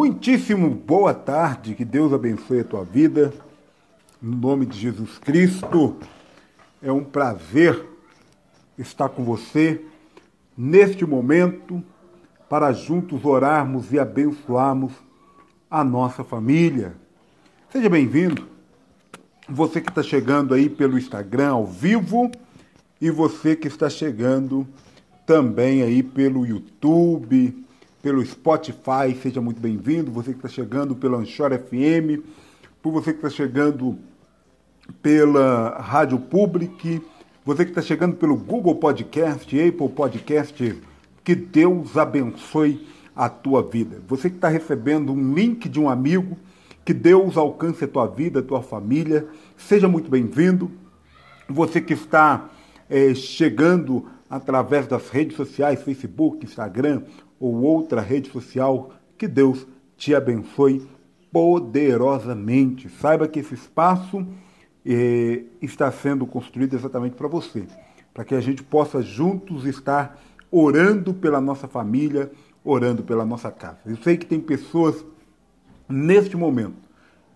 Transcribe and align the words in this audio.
Muitíssimo 0.00 0.70
boa 0.70 1.12
tarde, 1.12 1.74
que 1.74 1.84
Deus 1.84 2.10
abençoe 2.10 2.60
a 2.60 2.64
tua 2.64 2.82
vida. 2.82 3.34
No 4.20 4.34
nome 4.34 4.64
de 4.64 4.78
Jesus 4.78 5.18
Cristo, 5.18 5.94
é 6.82 6.90
um 6.90 7.04
prazer 7.04 7.84
estar 8.78 9.10
com 9.10 9.22
você 9.22 9.84
neste 10.56 11.04
momento 11.04 11.84
para 12.48 12.72
juntos 12.72 13.26
orarmos 13.26 13.92
e 13.92 13.98
abençoarmos 13.98 14.90
a 15.70 15.84
nossa 15.84 16.24
família. 16.24 16.94
Seja 17.68 17.90
bem-vindo. 17.90 18.48
Você 19.50 19.82
que 19.82 19.90
está 19.90 20.02
chegando 20.02 20.54
aí 20.54 20.70
pelo 20.70 20.98
Instagram 20.98 21.50
ao 21.50 21.66
vivo 21.66 22.30
e 22.98 23.10
você 23.10 23.54
que 23.54 23.68
está 23.68 23.90
chegando 23.90 24.66
também 25.26 25.82
aí 25.82 26.02
pelo 26.02 26.46
YouTube, 26.46 27.66
pelo 28.02 28.24
Spotify, 28.24 29.14
seja 29.22 29.40
muito 29.40 29.60
bem-vindo. 29.60 30.10
Você 30.10 30.32
que 30.32 30.38
está 30.38 30.48
chegando 30.48 30.94
pela 30.94 31.18
Anchor 31.18 31.50
FM, 31.58 32.24
por 32.82 32.92
você 32.92 33.12
que 33.12 33.18
está 33.18 33.28
chegando 33.28 33.98
pela 35.02 35.78
Rádio 35.80 36.18
Public, 36.18 37.02
você 37.44 37.64
que 37.64 37.70
está 37.70 37.82
chegando 37.82 38.16
pelo 38.16 38.36
Google 38.36 38.76
Podcast, 38.76 39.54
Apple 39.60 39.88
Podcast, 39.90 40.80
que 41.22 41.34
Deus 41.34 41.96
abençoe 41.98 42.86
a 43.14 43.28
tua 43.28 43.62
vida. 43.62 44.00
Você 44.08 44.30
que 44.30 44.36
está 44.36 44.48
recebendo 44.48 45.12
um 45.12 45.34
link 45.34 45.68
de 45.68 45.78
um 45.78 45.88
amigo, 45.88 46.38
que 46.84 46.94
Deus 46.94 47.36
alcance 47.36 47.84
a 47.84 47.88
tua 47.88 48.06
vida, 48.06 48.40
a 48.40 48.42
tua 48.42 48.62
família, 48.62 49.26
seja 49.58 49.86
muito 49.86 50.10
bem-vindo. 50.10 50.70
Você 51.48 51.82
que 51.82 51.92
está 51.92 52.48
é, 52.88 53.14
chegando 53.14 54.06
através 54.28 54.86
das 54.86 55.10
redes 55.10 55.36
sociais, 55.36 55.82
Facebook, 55.82 56.46
Instagram, 56.46 57.02
ou 57.40 57.62
outra 57.62 58.02
rede 58.02 58.30
social, 58.30 58.92
que 59.16 59.26
Deus 59.26 59.66
te 59.96 60.14
abençoe 60.14 60.86
poderosamente. 61.32 62.88
Saiba 62.88 63.26
que 63.26 63.40
esse 63.40 63.54
espaço 63.54 64.26
eh, 64.84 65.44
está 65.62 65.90
sendo 65.90 66.26
construído 66.26 66.74
exatamente 66.74 67.16
para 67.16 67.28
você, 67.28 67.66
para 68.12 68.24
que 68.24 68.34
a 68.34 68.40
gente 68.40 68.62
possa 68.62 69.00
juntos 69.00 69.64
estar 69.64 70.20
orando 70.50 71.14
pela 71.14 71.40
nossa 71.40 71.66
família, 71.66 72.30
orando 72.62 73.02
pela 73.02 73.24
nossa 73.24 73.50
casa. 73.50 73.78
Eu 73.86 73.96
sei 73.96 74.16
que 74.16 74.26
tem 74.26 74.40
pessoas 74.40 75.04
neste 75.88 76.36
momento 76.36 76.90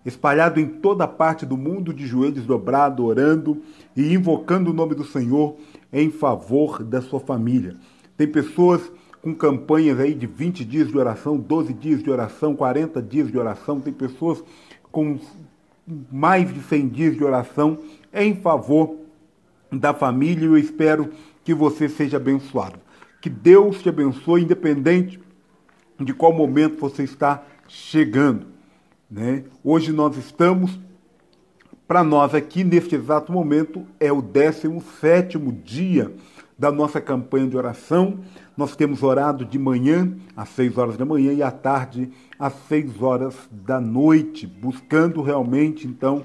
espalhado 0.05 0.59
em 0.59 0.67
toda 0.67 1.07
parte 1.07 1.45
do 1.45 1.57
mundo 1.57 1.91
de 1.91 2.05
joelhos 2.05 2.45
dobrados, 2.45 3.03
orando 3.03 3.63
e 3.95 4.13
invocando 4.13 4.69
o 4.69 4.73
nome 4.73 4.93
do 4.93 5.03
Senhor 5.03 5.57
em 5.91 6.11
favor 6.11 6.83
da 6.83 7.01
sua 7.01 7.19
família. 7.19 7.75
Tem 8.15 8.27
pessoas 8.27 8.91
com 9.25 9.33
campanhas 9.33 9.99
aí 9.99 10.13
de 10.13 10.27
20 10.27 10.63
dias 10.63 10.87
de 10.87 10.95
oração, 10.95 11.35
12 11.35 11.73
dias 11.73 12.03
de 12.03 12.11
oração, 12.11 12.55
40 12.55 13.01
dias 13.01 13.31
de 13.31 13.35
oração, 13.39 13.81
tem 13.81 13.91
pessoas 13.91 14.43
com 14.91 15.17
mais 16.11 16.53
de 16.53 16.61
100 16.61 16.87
dias 16.89 17.17
de 17.17 17.23
oração 17.23 17.79
em 18.13 18.35
favor 18.35 18.97
da 19.71 19.95
família 19.95 20.43
e 20.43 20.45
eu 20.45 20.55
espero 20.55 21.09
que 21.43 21.55
você 21.55 21.89
seja 21.89 22.17
abençoado. 22.17 22.79
Que 23.19 23.27
Deus 23.27 23.81
te 23.81 23.89
abençoe, 23.89 24.43
independente 24.43 25.19
de 25.99 26.13
qual 26.13 26.31
momento 26.31 26.77
você 26.77 27.01
está 27.01 27.43
chegando. 27.67 28.45
Né? 29.09 29.45
Hoje 29.63 29.91
nós 29.91 30.15
estamos, 30.17 30.79
para 31.87 32.03
nós 32.03 32.35
aqui, 32.35 32.63
neste 32.63 32.93
exato 32.93 33.31
momento, 33.31 33.87
é 33.99 34.13
o 34.13 34.21
17 34.21 35.39
dia 35.63 36.13
da 36.57 36.71
nossa 36.71 37.01
campanha 37.01 37.47
de 37.47 37.57
oração. 37.57 38.19
Nós 38.55 38.75
temos 38.75 39.03
orado 39.03 39.45
de 39.45 39.59
manhã, 39.59 40.15
às 40.35 40.49
6 40.49 40.77
horas 40.77 40.97
da 40.97 41.05
manhã, 41.05 41.33
e 41.33 41.43
à 41.43 41.51
tarde, 41.51 42.11
às 42.39 42.53
6 42.67 43.01
horas 43.01 43.35
da 43.51 43.79
noite, 43.79 44.47
buscando 44.47 45.21
realmente, 45.21 45.87
então, 45.87 46.23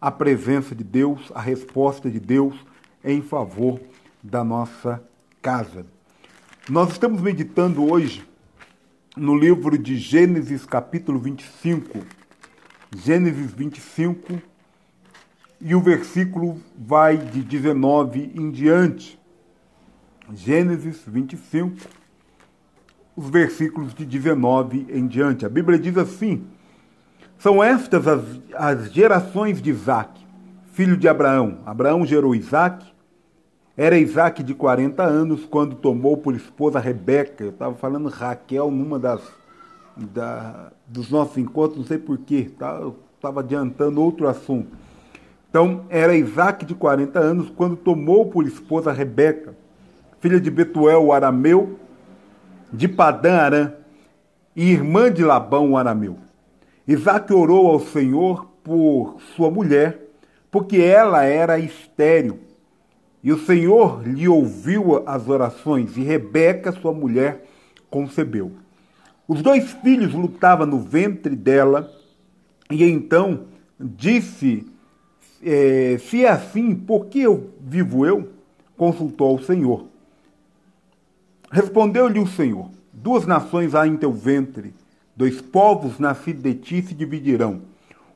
a 0.00 0.10
presença 0.10 0.74
de 0.74 0.84
Deus, 0.84 1.30
a 1.34 1.40
resposta 1.40 2.10
de 2.10 2.20
Deus 2.20 2.54
em 3.04 3.22
favor 3.22 3.80
da 4.22 4.42
nossa 4.42 5.02
casa. 5.40 5.86
Nós 6.68 6.90
estamos 6.90 7.20
meditando 7.20 7.90
hoje 7.90 8.26
no 9.16 9.36
livro 9.36 9.78
de 9.78 9.96
Gênesis, 9.96 10.66
capítulo 10.66 11.18
25. 11.18 12.00
Gênesis 12.94 13.52
25, 13.52 14.40
e 15.60 15.74
o 15.74 15.80
versículo 15.80 16.60
vai 16.76 17.16
de 17.16 17.42
19 17.42 18.32
em 18.34 18.50
diante. 18.50 19.18
Gênesis 20.34 21.02
25, 21.06 21.76
os 23.14 23.30
versículos 23.30 23.94
de 23.94 24.04
19 24.04 24.86
em 24.90 25.06
diante. 25.06 25.46
A 25.46 25.48
Bíblia 25.48 25.78
diz 25.78 25.96
assim: 25.96 26.44
São 27.38 27.62
estas 27.62 28.06
as, 28.08 28.22
as 28.54 28.92
gerações 28.92 29.62
de 29.62 29.70
Isaac, 29.70 30.20
filho 30.72 30.96
de 30.96 31.08
Abraão. 31.08 31.58
Abraão 31.64 32.04
gerou 32.04 32.34
Isaac. 32.34 32.84
Era 33.76 33.98
Isaac 33.98 34.42
de 34.42 34.54
40 34.54 35.02
anos 35.02 35.44
quando 35.44 35.76
tomou 35.76 36.16
por 36.16 36.34
esposa 36.34 36.80
Rebeca. 36.80 37.44
Eu 37.44 37.50
estava 37.50 37.74
falando 37.74 38.08
Raquel 38.08 38.70
numa 38.70 38.98
das 38.98 39.20
da, 39.96 40.72
dos 40.86 41.10
nossos 41.10 41.38
encontros, 41.38 41.78
não 41.78 41.86
sei 41.86 41.98
porquê, 41.98 42.50
tá? 42.58 42.80
estava 43.14 43.40
adiantando 43.40 44.02
outro 44.02 44.28
assunto. 44.28 44.76
Então, 45.48 45.86
era 45.88 46.14
Isaac 46.14 46.66
de 46.66 46.74
40 46.74 47.18
anos 47.18 47.50
quando 47.50 47.76
tomou 47.76 48.26
por 48.26 48.46
esposa 48.46 48.92
Rebeca 48.92 49.54
filha 50.26 50.40
de 50.40 50.50
Betuel, 50.50 51.04
o 51.04 51.12
arameu, 51.12 51.78
de 52.72 52.88
Padã 52.88 53.36
Arã, 53.36 53.72
e 54.56 54.72
irmã 54.72 55.12
de 55.12 55.22
Labão, 55.22 55.70
o 55.70 55.76
arameu. 55.76 56.16
Isaac 56.84 57.32
orou 57.32 57.68
ao 57.68 57.78
Senhor 57.78 58.44
por 58.64 59.18
sua 59.36 59.52
mulher, 59.52 60.02
porque 60.50 60.78
ela 60.78 61.22
era 61.22 61.60
estéril. 61.60 62.40
E 63.22 63.32
o 63.32 63.38
Senhor 63.38 64.02
lhe 64.04 64.26
ouviu 64.26 65.00
as 65.06 65.28
orações, 65.28 65.96
e 65.96 66.02
Rebeca, 66.02 66.72
sua 66.72 66.92
mulher, 66.92 67.44
concebeu. 67.88 68.50
Os 69.28 69.40
dois 69.42 69.70
filhos 69.74 70.12
lutavam 70.12 70.66
no 70.66 70.80
ventre 70.80 71.36
dela, 71.36 71.88
e 72.68 72.82
então 72.82 73.44
disse: 73.78 74.66
é, 75.40 75.98
Se 76.00 76.24
é 76.24 76.30
assim, 76.30 76.74
por 76.74 77.06
que 77.06 77.20
eu 77.20 77.50
vivo 77.60 78.04
eu? 78.04 78.28
Consultou 78.76 79.28
ao 79.28 79.38
Senhor. 79.38 79.94
Respondeu-lhe 81.56 82.18
o 82.18 82.26
Senhor: 82.26 82.68
Duas 82.92 83.24
nações 83.24 83.74
há 83.74 83.86
em 83.86 83.96
teu 83.96 84.12
ventre, 84.12 84.74
dois 85.16 85.40
povos 85.40 85.98
nascidos 85.98 86.42
de 86.42 86.52
ti 86.52 86.82
se 86.82 86.94
dividirão. 86.94 87.62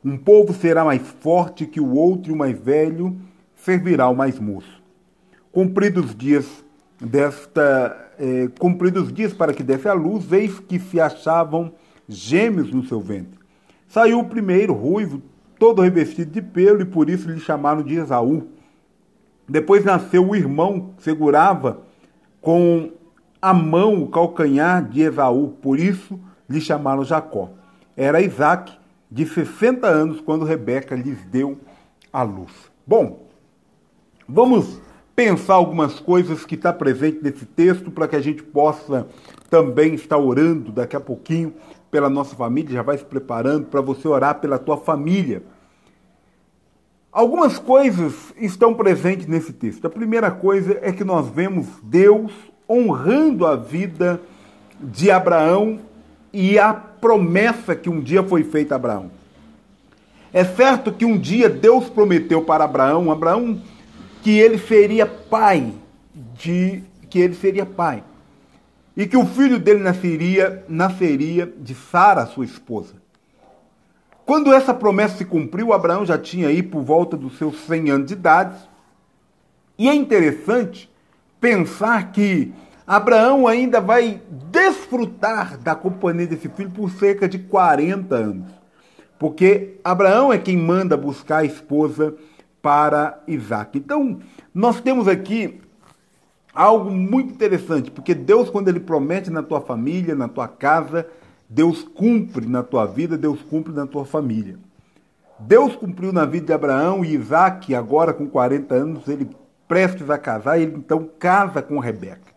Um 0.04 0.18
povo 0.18 0.52
será 0.52 0.84
mais 0.84 1.00
forte 1.00 1.64
que 1.64 1.80
o 1.80 1.94
outro, 1.94 2.30
e 2.30 2.34
o 2.34 2.36
mais 2.36 2.58
velho 2.58 3.16
servirá 3.56 4.04
ao 4.04 4.14
mais 4.14 4.38
moço. 4.38 4.82
Cumpridos 5.50 6.14
dias 6.14 6.46
desta, 7.00 8.12
eh, 8.18 8.50
cumpridos 8.58 9.10
dias 9.10 9.32
para 9.32 9.54
que 9.54 9.62
desse 9.62 9.88
a 9.88 9.94
luz, 9.94 10.30
eis 10.30 10.60
que 10.60 10.78
se 10.78 11.00
achavam 11.00 11.72
gêmeos 12.06 12.70
no 12.70 12.84
seu 12.84 13.00
ventre. 13.00 13.40
Saiu 13.88 14.18
o 14.18 14.28
primeiro, 14.28 14.74
ruivo, 14.74 15.22
todo 15.58 15.80
revestido 15.80 16.30
de 16.30 16.42
pelo, 16.42 16.82
e 16.82 16.84
por 16.84 17.08
isso 17.08 17.30
lhe 17.30 17.40
chamaram 17.40 17.82
de 17.82 17.94
Esaú. 17.94 18.48
Depois 19.48 19.82
nasceu 19.82 20.28
o 20.28 20.36
irmão, 20.36 20.90
segurava 20.98 21.80
com 22.42 22.99
a 23.40 23.54
mão, 23.54 24.02
o 24.02 24.08
calcanhar 24.08 24.86
de 24.88 25.02
Esaú, 25.02 25.48
por 25.62 25.78
isso 25.78 26.18
lhe 26.48 26.60
chamaram 26.60 27.04
Jacó. 27.04 27.50
Era 27.96 28.20
Isaac, 28.20 28.78
de 29.10 29.26
60 29.26 29.86
anos, 29.86 30.20
quando 30.20 30.44
Rebeca 30.44 30.94
lhes 30.94 31.18
deu 31.24 31.58
a 32.12 32.22
luz. 32.22 32.52
Bom, 32.86 33.26
vamos 34.28 34.80
pensar 35.16 35.54
algumas 35.54 35.98
coisas 35.98 36.44
que 36.44 36.54
está 36.54 36.72
presente 36.72 37.18
nesse 37.22 37.44
texto 37.44 37.90
para 37.90 38.08
que 38.08 38.16
a 38.16 38.20
gente 38.20 38.42
possa 38.42 39.06
também 39.48 39.94
estar 39.94 40.16
orando 40.16 40.70
daqui 40.70 40.96
a 40.96 41.00
pouquinho 41.00 41.54
pela 41.90 42.08
nossa 42.08 42.36
família, 42.36 42.70
já 42.70 42.82
vai 42.82 42.96
se 42.96 43.04
preparando 43.04 43.66
para 43.66 43.80
você 43.80 44.06
orar 44.06 44.36
pela 44.40 44.58
tua 44.58 44.76
família. 44.76 45.42
Algumas 47.10 47.58
coisas 47.58 48.14
estão 48.36 48.72
presentes 48.72 49.26
nesse 49.26 49.52
texto. 49.52 49.84
A 49.84 49.90
primeira 49.90 50.30
coisa 50.30 50.78
é 50.80 50.92
que 50.92 51.02
nós 51.02 51.28
vemos 51.28 51.66
Deus 51.82 52.32
honrando 52.70 53.44
a 53.44 53.56
vida 53.56 54.20
de 54.80 55.10
Abraão 55.10 55.80
e 56.32 56.58
a 56.58 56.72
promessa 56.72 57.74
que 57.74 57.90
um 57.90 58.00
dia 58.00 58.22
foi 58.22 58.44
feita 58.44 58.74
a 58.74 58.76
Abraão. 58.76 59.10
É 60.32 60.44
certo 60.44 60.92
que 60.92 61.04
um 61.04 61.18
dia 61.18 61.48
Deus 61.48 61.88
prometeu 61.88 62.42
para 62.42 62.64
Abraão, 62.64 63.10
Abraão, 63.10 63.60
que 64.22 64.38
ele 64.38 64.58
seria 64.58 65.04
pai 65.06 65.72
de 66.34 66.82
que 67.08 67.18
ele 67.18 67.34
seria 67.34 67.66
pai 67.66 68.04
e 68.96 69.06
que 69.06 69.16
o 69.16 69.26
filho 69.26 69.58
dele 69.58 69.80
nasceria 69.80 70.64
nasceria 70.68 71.52
de 71.58 71.74
Sara, 71.74 72.26
sua 72.26 72.44
esposa. 72.44 72.94
Quando 74.26 74.52
essa 74.52 74.74
promessa 74.74 75.16
se 75.16 75.24
cumpriu, 75.24 75.72
Abraão 75.72 76.06
já 76.06 76.16
tinha 76.16 76.48
aí 76.48 76.62
por 76.62 76.82
volta 76.82 77.16
dos 77.16 77.36
seus 77.36 77.58
100 77.62 77.90
anos 77.90 78.06
de 78.06 78.12
idade. 78.12 78.56
E 79.76 79.88
é 79.88 79.94
interessante 79.94 80.89
pensar 81.40 82.12
que 82.12 82.52
Abraão 82.86 83.46
ainda 83.46 83.80
vai 83.80 84.20
desfrutar 84.50 85.56
da 85.58 85.74
companhia 85.74 86.26
desse 86.26 86.48
filho 86.48 86.70
por 86.70 86.90
cerca 86.90 87.28
de 87.28 87.38
40 87.38 88.14
anos. 88.14 88.50
Porque 89.18 89.78
Abraão 89.84 90.32
é 90.32 90.38
quem 90.38 90.56
manda 90.56 90.96
buscar 90.96 91.38
a 91.38 91.44
esposa 91.44 92.14
para 92.60 93.22
Isaac. 93.26 93.78
Então, 93.78 94.20
nós 94.54 94.80
temos 94.80 95.06
aqui 95.06 95.60
algo 96.54 96.90
muito 96.90 97.32
interessante, 97.32 97.90
porque 97.90 98.14
Deus, 98.14 98.50
quando 98.50 98.68
Ele 98.68 98.80
promete 98.80 99.30
na 99.30 99.42
tua 99.42 99.60
família, 99.60 100.14
na 100.14 100.28
tua 100.28 100.48
casa, 100.48 101.06
Deus 101.48 101.82
cumpre 101.82 102.46
na 102.46 102.62
tua 102.62 102.86
vida, 102.86 103.16
Deus 103.16 103.40
cumpre 103.42 103.72
na 103.72 103.86
tua 103.86 104.04
família. 104.04 104.58
Deus 105.38 105.74
cumpriu 105.74 106.12
na 106.12 106.26
vida 106.26 106.46
de 106.46 106.52
Abraão 106.52 107.04
e 107.04 107.14
Isaac, 107.14 107.74
agora 107.74 108.12
com 108.12 108.26
40 108.26 108.74
anos, 108.74 109.08
ele 109.08 109.30
prestes 109.70 110.10
a 110.10 110.18
casar, 110.18 110.58
ele 110.58 110.74
então 110.74 111.08
casa 111.16 111.62
com 111.62 111.78
Rebeca. 111.78 112.34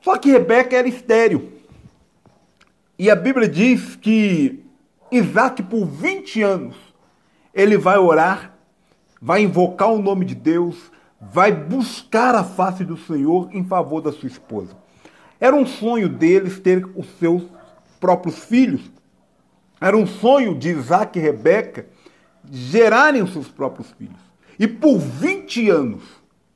Só 0.00 0.16
que 0.16 0.30
Rebeca 0.30 0.76
era 0.76 0.86
estéril. 0.86 1.54
E 2.96 3.10
a 3.10 3.16
Bíblia 3.16 3.48
diz 3.48 3.96
que 3.96 4.64
Isaac, 5.10 5.60
por 5.64 5.84
20 5.84 6.40
anos, 6.40 6.76
ele 7.52 7.76
vai 7.76 7.98
orar, 7.98 8.54
vai 9.20 9.42
invocar 9.42 9.92
o 9.92 10.00
nome 10.00 10.24
de 10.24 10.36
Deus, 10.36 10.88
vai 11.20 11.50
buscar 11.50 12.36
a 12.36 12.44
face 12.44 12.84
do 12.84 12.96
Senhor 12.96 13.48
em 13.50 13.64
favor 13.64 14.00
da 14.00 14.12
sua 14.12 14.28
esposa. 14.28 14.76
Era 15.40 15.56
um 15.56 15.66
sonho 15.66 16.08
deles 16.08 16.60
ter 16.60 16.88
os 16.94 17.08
seus 17.18 17.42
próprios 17.98 18.38
filhos. 18.38 18.88
Era 19.80 19.96
um 19.96 20.06
sonho 20.06 20.56
de 20.56 20.70
Isaac 20.70 21.18
e 21.18 21.22
Rebeca 21.22 21.86
gerarem 22.48 23.20
os 23.20 23.32
seus 23.32 23.48
próprios 23.48 23.90
filhos. 23.90 24.23
E 24.58 24.66
por 24.66 24.98
20 24.98 25.70
anos 25.70 26.02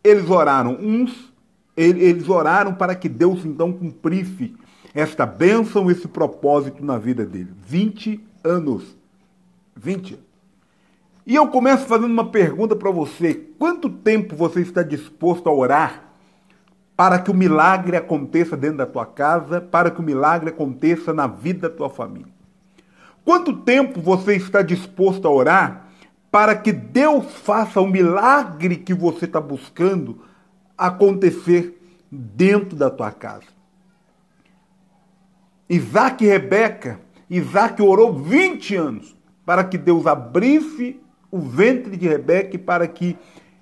eles 0.02 0.28
oraram 0.30 0.78
uns, 0.80 1.32
eles 1.76 2.28
oraram 2.28 2.74
para 2.74 2.94
que 2.94 3.08
Deus 3.08 3.44
então 3.44 3.72
cumprisse 3.72 4.54
esta 4.94 5.26
bênção, 5.26 5.90
esse 5.90 6.08
propósito 6.08 6.84
na 6.84 6.98
vida 6.98 7.24
deles. 7.24 7.52
20 7.66 8.20
anos. 8.42 8.96
20 9.76 10.14
anos. 10.14 10.28
E 11.26 11.34
eu 11.34 11.46
começo 11.48 11.84
fazendo 11.86 12.10
uma 12.10 12.30
pergunta 12.30 12.74
para 12.74 12.90
você: 12.90 13.34
quanto 13.58 13.90
tempo 13.90 14.34
você 14.34 14.60
está 14.60 14.82
disposto 14.82 15.48
a 15.48 15.52
orar 15.52 16.04
para 16.96 17.18
que 17.18 17.30
o 17.30 17.34
milagre 17.34 17.96
aconteça 17.96 18.56
dentro 18.56 18.78
da 18.78 18.86
tua 18.86 19.06
casa, 19.06 19.60
para 19.60 19.90
que 19.90 20.00
o 20.00 20.02
milagre 20.02 20.48
aconteça 20.48 21.12
na 21.12 21.26
vida 21.26 21.68
da 21.68 21.74
tua 21.74 21.90
família? 21.90 22.32
Quanto 23.24 23.52
tempo 23.58 24.00
você 24.00 24.36
está 24.36 24.62
disposto 24.62 25.28
a 25.28 25.30
orar 25.30 25.87
para 26.30 26.54
que 26.54 26.72
Deus 26.72 27.32
faça 27.32 27.80
o 27.80 27.86
milagre 27.86 28.76
que 28.76 28.92
você 28.92 29.24
está 29.24 29.40
buscando 29.40 30.22
acontecer 30.76 31.80
dentro 32.10 32.76
da 32.76 32.90
tua 32.90 33.10
casa? 33.10 33.46
Isaac 35.68 36.24
e 36.24 36.28
Rebeca, 36.28 37.00
Isaac 37.28 37.80
orou 37.82 38.14
20 38.14 38.74
anos 38.76 39.16
para 39.44 39.64
que 39.64 39.76
Deus 39.76 40.06
abrisse 40.06 41.00
o 41.30 41.38
ventre 41.38 41.96
de 41.96 42.08
Rebeca 42.08 42.58
para 42.58 42.86
que 42.86 43.16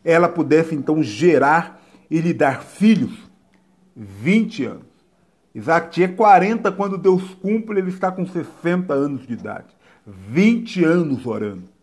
ela 0.05 0.29
pudesse 0.29 0.75
então 0.75 1.03
gerar 1.03 1.81
e 2.11 2.21
lhe 2.21 2.33
dar 2.33 2.63
filhos. 2.63 3.27
20 3.97 4.65
anos. 4.65 4.87
Isaac 5.55 5.91
tinha 5.91 6.09
40 6.09 6.71
quando 6.73 6.99
Deus 6.99 7.35
cumpre, 7.35 7.79
ele 7.79 7.89
está 7.89 8.13
com 8.13 8.27
60 8.27 8.93
anos 8.93 9.27
de 9.27 9.33
idade. 9.33 9.75
20 10.07 10.85
anos 10.85 11.27
orando. 11.27 11.76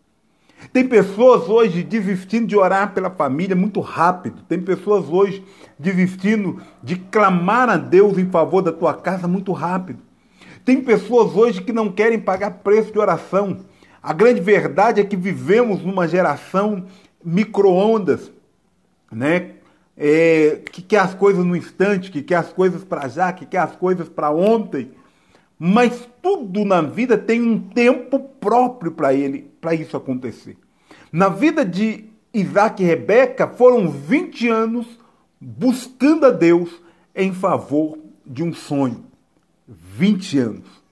Tem 0.72 0.86
pessoas 0.86 1.48
hoje 1.48 1.82
desistindo 1.82 2.46
de 2.46 2.56
orar 2.56 2.92
pela 2.94 3.10
família 3.10 3.54
muito 3.54 3.80
rápido. 3.80 4.42
Tem 4.48 4.60
pessoas 4.60 5.08
hoje 5.08 5.44
desistindo 5.78 6.60
de 6.82 6.96
clamar 6.96 7.68
a 7.68 7.76
Deus 7.76 8.18
em 8.18 8.30
favor 8.30 8.62
da 8.62 8.72
tua 8.72 8.94
casa 8.94 9.28
muito 9.28 9.52
rápido. 9.52 10.00
Tem 10.64 10.80
pessoas 10.80 11.34
hoje 11.36 11.62
que 11.62 11.72
não 11.72 11.92
querem 11.92 12.18
pagar 12.18 12.50
preço 12.62 12.90
de 12.90 12.98
oração. 12.98 13.58
A 14.02 14.12
grande 14.12 14.40
verdade 14.40 15.00
é 15.00 15.04
que 15.04 15.16
vivemos 15.16 15.82
numa 15.82 16.08
geração 16.08 16.86
micro-ondas, 17.24 18.32
né? 19.10 19.52
É, 19.96 20.60
que 20.72 20.82
quer 20.82 20.98
as 20.98 21.14
coisas 21.14 21.44
no 21.44 21.54
instante, 21.54 22.10
que 22.10 22.20
quer 22.20 22.36
as 22.36 22.52
coisas 22.52 22.82
para 22.82 23.06
já, 23.06 23.32
que 23.32 23.46
quer 23.46 23.58
as 23.58 23.76
coisas 23.76 24.08
para 24.08 24.30
ontem. 24.30 24.90
Mas 25.58 26.08
tudo 26.22 26.64
na 26.64 26.82
vida 26.82 27.16
tem 27.16 27.40
um 27.42 27.58
tempo 27.58 28.18
próprio 28.18 28.92
para 28.92 29.14
ele, 29.14 29.50
para 29.60 29.74
isso 29.74 29.96
acontecer. 29.96 30.56
Na 31.12 31.28
vida 31.28 31.64
de 31.64 32.04
Isaac 32.32 32.82
e 32.82 32.86
Rebeca 32.86 33.46
foram 33.46 33.88
20 33.88 34.48
anos 34.48 34.86
buscando 35.40 36.26
a 36.26 36.30
Deus 36.30 36.70
em 37.14 37.32
favor 37.32 37.98
de 38.26 38.42
um 38.42 38.52
sonho. 38.52 39.04
20 39.66 40.38
anos 40.38 40.84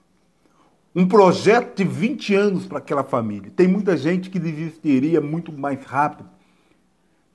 um 0.95 1.07
projeto 1.07 1.77
de 1.77 1.85
20 1.85 2.35
anos 2.35 2.67
para 2.67 2.79
aquela 2.79 3.03
família. 3.03 3.51
Tem 3.55 3.67
muita 3.67 3.97
gente 3.97 4.29
que 4.29 4.39
desistiria 4.39 5.21
muito 5.21 5.53
mais 5.53 5.83
rápido. 5.85 6.29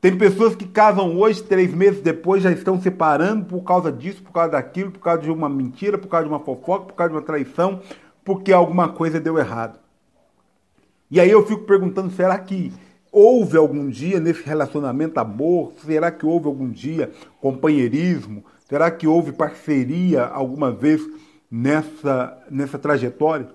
Tem 0.08 0.18
pessoas 0.18 0.56
que 0.56 0.66
casam 0.66 1.18
hoje, 1.20 1.44
três 1.44 1.74
meses 1.74 2.00
depois 2.00 2.42
já 2.42 2.50
estão 2.50 2.80
separando 2.80 3.44
por 3.44 3.62
causa 3.62 3.92
disso, 3.92 4.24
por 4.24 4.32
causa 4.32 4.52
daquilo, 4.52 4.90
por 4.90 5.02
causa 5.02 5.22
de 5.22 5.30
uma 5.30 5.50
mentira, 5.50 5.98
por 5.98 6.08
causa 6.08 6.26
de 6.26 6.34
uma 6.34 6.40
fofoca, 6.40 6.86
por 6.86 6.94
causa 6.94 7.12
de 7.12 7.18
uma 7.18 7.26
traição, 7.26 7.82
porque 8.24 8.54
alguma 8.54 8.88
coisa 8.88 9.20
deu 9.20 9.38
errado. 9.38 9.78
E 11.12 11.20
aí 11.20 11.30
eu 11.30 11.46
fico 11.46 11.64
perguntando, 11.64 12.10
será 12.12 12.40
que 12.40 12.72
houve 13.12 13.58
algum 13.58 13.90
dia 13.90 14.18
nesse 14.18 14.44
relacionamento 14.44 15.20
amor? 15.20 15.74
Será 15.86 16.10
que 16.10 16.26
houve 16.26 16.46
algum 16.46 16.70
dia 16.70 17.12
companheirismo? 17.42 18.46
Será 18.60 18.90
que 18.90 19.06
houve 19.06 19.34
parceria 19.34 20.24
alguma 20.24 20.72
vez 20.72 21.02
nessa, 21.52 22.38
nessa 22.50 22.80
trajetória. 22.80 23.50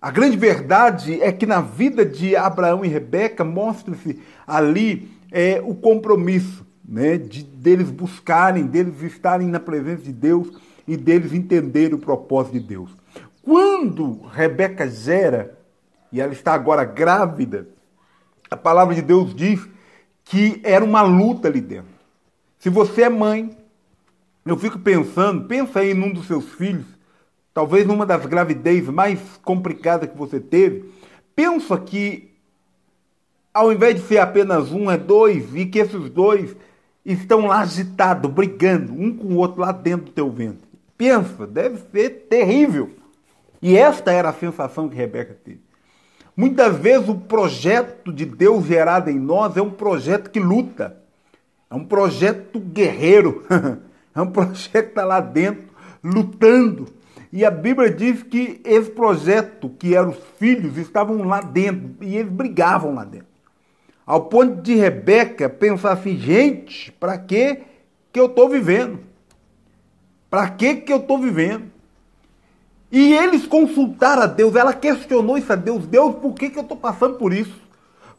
A 0.00 0.12
grande 0.12 0.36
verdade 0.36 1.20
é 1.20 1.32
que 1.32 1.44
na 1.44 1.60
vida 1.60 2.04
de 2.04 2.36
Abraão 2.36 2.84
e 2.84 2.88
Rebeca 2.88 3.42
mostra-se 3.42 4.20
ali 4.46 5.10
é, 5.32 5.60
o 5.64 5.74
compromisso 5.74 6.64
né, 6.88 7.18
de 7.18 7.42
deles 7.42 7.90
buscarem, 7.90 8.64
deles 8.64 9.02
estarem 9.02 9.48
na 9.48 9.58
presença 9.58 10.02
de 10.02 10.12
Deus 10.12 10.48
e 10.86 10.96
deles 10.96 11.32
entenderem 11.32 11.94
o 11.94 11.98
propósito 11.98 12.52
de 12.52 12.60
Deus. 12.60 12.90
Quando 13.42 14.22
Rebeca 14.32 14.88
gera, 14.88 15.58
e 16.12 16.20
ela 16.20 16.32
está 16.32 16.54
agora 16.54 16.84
grávida, 16.84 17.68
a 18.48 18.56
palavra 18.56 18.94
de 18.94 19.02
Deus 19.02 19.34
diz 19.34 19.68
que 20.24 20.60
era 20.62 20.84
uma 20.84 21.02
luta 21.02 21.48
ali 21.48 21.60
dentro. 21.60 21.98
Se 22.58 22.70
você 22.70 23.02
é 23.02 23.08
mãe, 23.08 23.56
eu 24.46 24.56
fico 24.56 24.78
pensando, 24.78 25.46
pensa 25.46 25.80
aí 25.80 25.92
num 25.92 26.12
dos 26.12 26.26
seus 26.26 26.48
filhos, 26.52 26.86
talvez 27.58 27.84
numa 27.84 28.06
das 28.06 28.24
gravidez 28.24 28.86
mais 28.88 29.18
complicadas 29.42 30.08
que 30.08 30.16
você 30.16 30.38
teve. 30.38 30.92
Pensa 31.34 31.76
que 31.76 32.30
ao 33.52 33.72
invés 33.72 33.96
de 33.96 34.02
ser 34.02 34.18
apenas 34.18 34.70
um, 34.70 34.88
é 34.88 34.96
dois, 34.96 35.52
e 35.56 35.66
que 35.66 35.80
esses 35.80 36.08
dois 36.08 36.54
estão 37.04 37.46
lá 37.46 37.62
agitados, 37.62 38.30
brigando, 38.30 38.92
um 38.92 39.12
com 39.12 39.34
o 39.34 39.38
outro 39.38 39.60
lá 39.60 39.72
dentro 39.72 40.06
do 40.06 40.12
teu 40.12 40.30
ventre. 40.30 40.68
Pensa, 40.96 41.48
deve 41.48 41.78
ser 41.90 42.28
terrível. 42.28 42.92
E 43.60 43.76
esta 43.76 44.12
era 44.12 44.28
a 44.28 44.34
sensação 44.34 44.88
que 44.88 44.94
Rebeca 44.94 45.36
teve. 45.44 45.60
Muitas 46.36 46.76
vezes 46.76 47.08
o 47.08 47.16
projeto 47.16 48.12
de 48.12 48.24
Deus 48.24 48.66
gerado 48.66 49.10
em 49.10 49.18
nós 49.18 49.56
é 49.56 49.62
um 49.62 49.70
projeto 49.70 50.30
que 50.30 50.38
luta. 50.38 50.96
É 51.68 51.74
um 51.74 51.84
projeto 51.84 52.60
guerreiro. 52.60 53.44
É 54.14 54.20
um 54.20 54.32
projeto 54.32 54.86
que 54.86 54.90
está 54.90 55.04
lá 55.04 55.20
dentro, 55.20 55.62
lutando. 56.02 56.88
E 57.32 57.44
a 57.44 57.50
Bíblia 57.50 57.90
diz 57.90 58.22
que 58.22 58.60
esse 58.64 58.90
projeto, 58.90 59.68
que 59.68 59.94
eram 59.94 60.10
os 60.10 60.18
filhos, 60.38 60.76
estavam 60.76 61.22
lá 61.24 61.40
dentro 61.40 61.96
e 62.00 62.16
eles 62.16 62.32
brigavam 62.32 62.94
lá 62.94 63.04
dentro. 63.04 63.28
Ao 64.06 64.24
ponto 64.24 64.62
de 64.62 64.74
Rebeca 64.74 65.48
pensar 65.48 65.92
assim: 65.92 66.16
gente, 66.16 66.90
para 66.92 67.18
que 67.18 67.60
que 68.10 68.18
eu 68.18 68.26
estou 68.26 68.48
vivendo? 68.48 69.00
Para 70.30 70.48
que 70.48 70.76
que 70.76 70.92
eu 70.92 70.96
estou 70.96 71.18
vivendo? 71.18 71.64
E 72.90 73.12
eles 73.12 73.46
consultaram 73.46 74.22
a 74.22 74.26
Deus, 74.26 74.54
ela 74.54 74.72
questionou 74.72 75.36
isso 75.36 75.52
a 75.52 75.56
Deus: 75.56 75.86
Deus, 75.86 76.14
por 76.16 76.34
que, 76.34 76.48
que 76.48 76.58
eu 76.58 76.62
estou 76.62 76.76
passando 76.76 77.16
por 77.18 77.34
isso? 77.34 77.54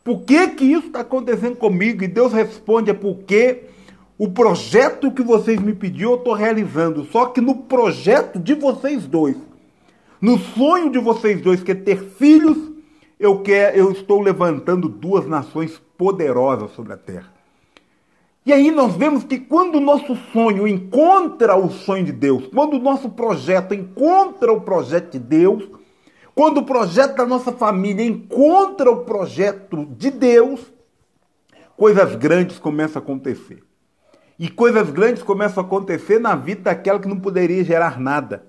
Por 0.04 0.22
que, 0.22 0.50
que 0.50 0.66
isso 0.66 0.88
está 0.88 1.02
acontecendo 1.02 1.56
comigo? 1.56 2.04
E 2.04 2.08
Deus 2.08 2.32
responde: 2.32 2.92
é 2.92 2.94
porque 2.94 3.64
o 4.20 4.30
projeto 4.30 5.10
que 5.10 5.24
vocês 5.24 5.62
me 5.62 5.74
pediram, 5.74 6.12
eu 6.12 6.18
estou 6.18 6.34
realizando. 6.34 7.06
Só 7.06 7.28
que 7.28 7.40
no 7.40 7.56
projeto 7.56 8.38
de 8.38 8.54
vocês 8.54 9.08
dois, 9.08 9.38
no 10.20 10.38
sonho 10.38 10.92
de 10.92 11.00
vocês 11.00 11.42
dois, 11.42 11.64
que 11.64 11.72
é 11.72 11.76
ter 11.76 12.04
filhos, 12.04 12.58
eu, 13.18 13.42
quero, 13.42 13.78
eu 13.78 13.92
estou 13.94 14.20
levantando 14.20 14.90
duas 14.90 15.26
nações 15.26 15.82
poderosas 15.98 16.72
sobre 16.72 16.92
a 16.92 16.98
terra. 16.98 17.34
E 18.46 18.52
aí 18.52 18.72
nós 18.72 18.94
vemos 18.94 19.24
que 19.24 19.40
quando 19.40 19.76
o 19.76 19.82
nosso 19.82 20.14
sonho 20.34 20.68
encontra 20.68 21.56
o 21.56 21.70
sonho 21.70 22.04
de 22.04 22.12
Deus, 22.12 22.46
quando 22.48 22.74
o 22.74 22.80
nosso 22.80 23.10
projeto 23.10 23.74
encontra 23.74 24.52
o 24.52 24.60
projeto 24.60 25.14
de 25.14 25.20
Deus, 25.20 25.66
quando 26.36 26.58
o 26.58 26.66
projeto 26.66 27.16
da 27.16 27.26
nossa 27.26 27.54
família 27.54 28.06
encontra 28.06 28.92
o 28.92 29.06
projeto 29.06 29.86
de 29.98 30.12
Deus, 30.12 30.60
coisas 31.78 32.16
grandes 32.16 32.60
começam 32.60 33.02
a 33.02 33.04
acontecer. 33.04 33.69
E 34.40 34.50
coisas 34.50 34.90
grandes 34.90 35.22
começam 35.22 35.62
a 35.62 35.66
acontecer 35.66 36.18
na 36.18 36.34
vida 36.34 36.62
daquela 36.62 36.98
que 36.98 37.10
não 37.10 37.20
poderia 37.20 37.62
gerar 37.62 38.00
nada. 38.00 38.46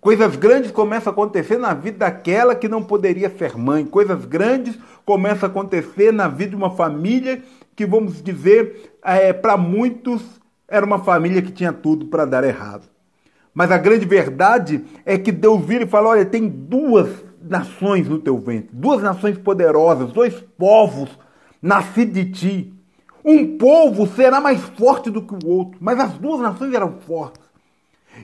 Coisas 0.00 0.36
grandes 0.36 0.70
começam 0.70 1.10
a 1.10 1.12
acontecer 1.12 1.58
na 1.58 1.74
vida 1.74 1.98
daquela 1.98 2.54
que 2.54 2.68
não 2.68 2.82
poderia 2.82 3.28
ser 3.30 3.56
mãe. 3.56 3.84
Coisas 3.84 4.24
grandes 4.26 4.78
começam 5.04 5.48
a 5.48 5.50
acontecer 5.50 6.12
na 6.12 6.28
vida 6.28 6.50
de 6.50 6.56
uma 6.56 6.70
família 6.70 7.42
que, 7.74 7.84
vamos 7.84 8.22
dizer, 8.22 8.94
é, 9.02 9.32
para 9.32 9.56
muitos 9.56 10.22
era 10.68 10.86
uma 10.86 10.98
família 10.98 11.42
que 11.42 11.50
tinha 11.50 11.72
tudo 11.72 12.06
para 12.06 12.24
dar 12.24 12.44
errado. 12.44 12.88
Mas 13.52 13.70
a 13.70 13.78
grande 13.78 14.04
verdade 14.04 14.84
é 15.04 15.16
que 15.16 15.32
Deus 15.32 15.64
vira 15.64 15.84
e 15.84 15.88
fala: 15.88 16.10
olha, 16.10 16.24
tem 16.24 16.48
duas 16.48 17.08
nações 17.42 18.08
no 18.08 18.18
teu 18.18 18.38
ventre, 18.38 18.70
duas 18.72 19.02
nações 19.02 19.38
poderosas, 19.38 20.12
dois 20.12 20.34
povos 20.56 21.10
nascidos 21.60 22.14
de 22.14 22.30
ti. 22.30 22.73
Um 23.24 23.56
povo 23.56 24.06
será 24.06 24.40
mais 24.40 24.60
forte 24.60 25.10
do 25.10 25.22
que 25.22 25.34
o 25.34 25.48
outro, 25.48 25.78
mas 25.80 25.98
as 25.98 26.12
duas 26.18 26.40
nações 26.40 26.74
eram 26.74 26.98
fortes. 27.06 27.42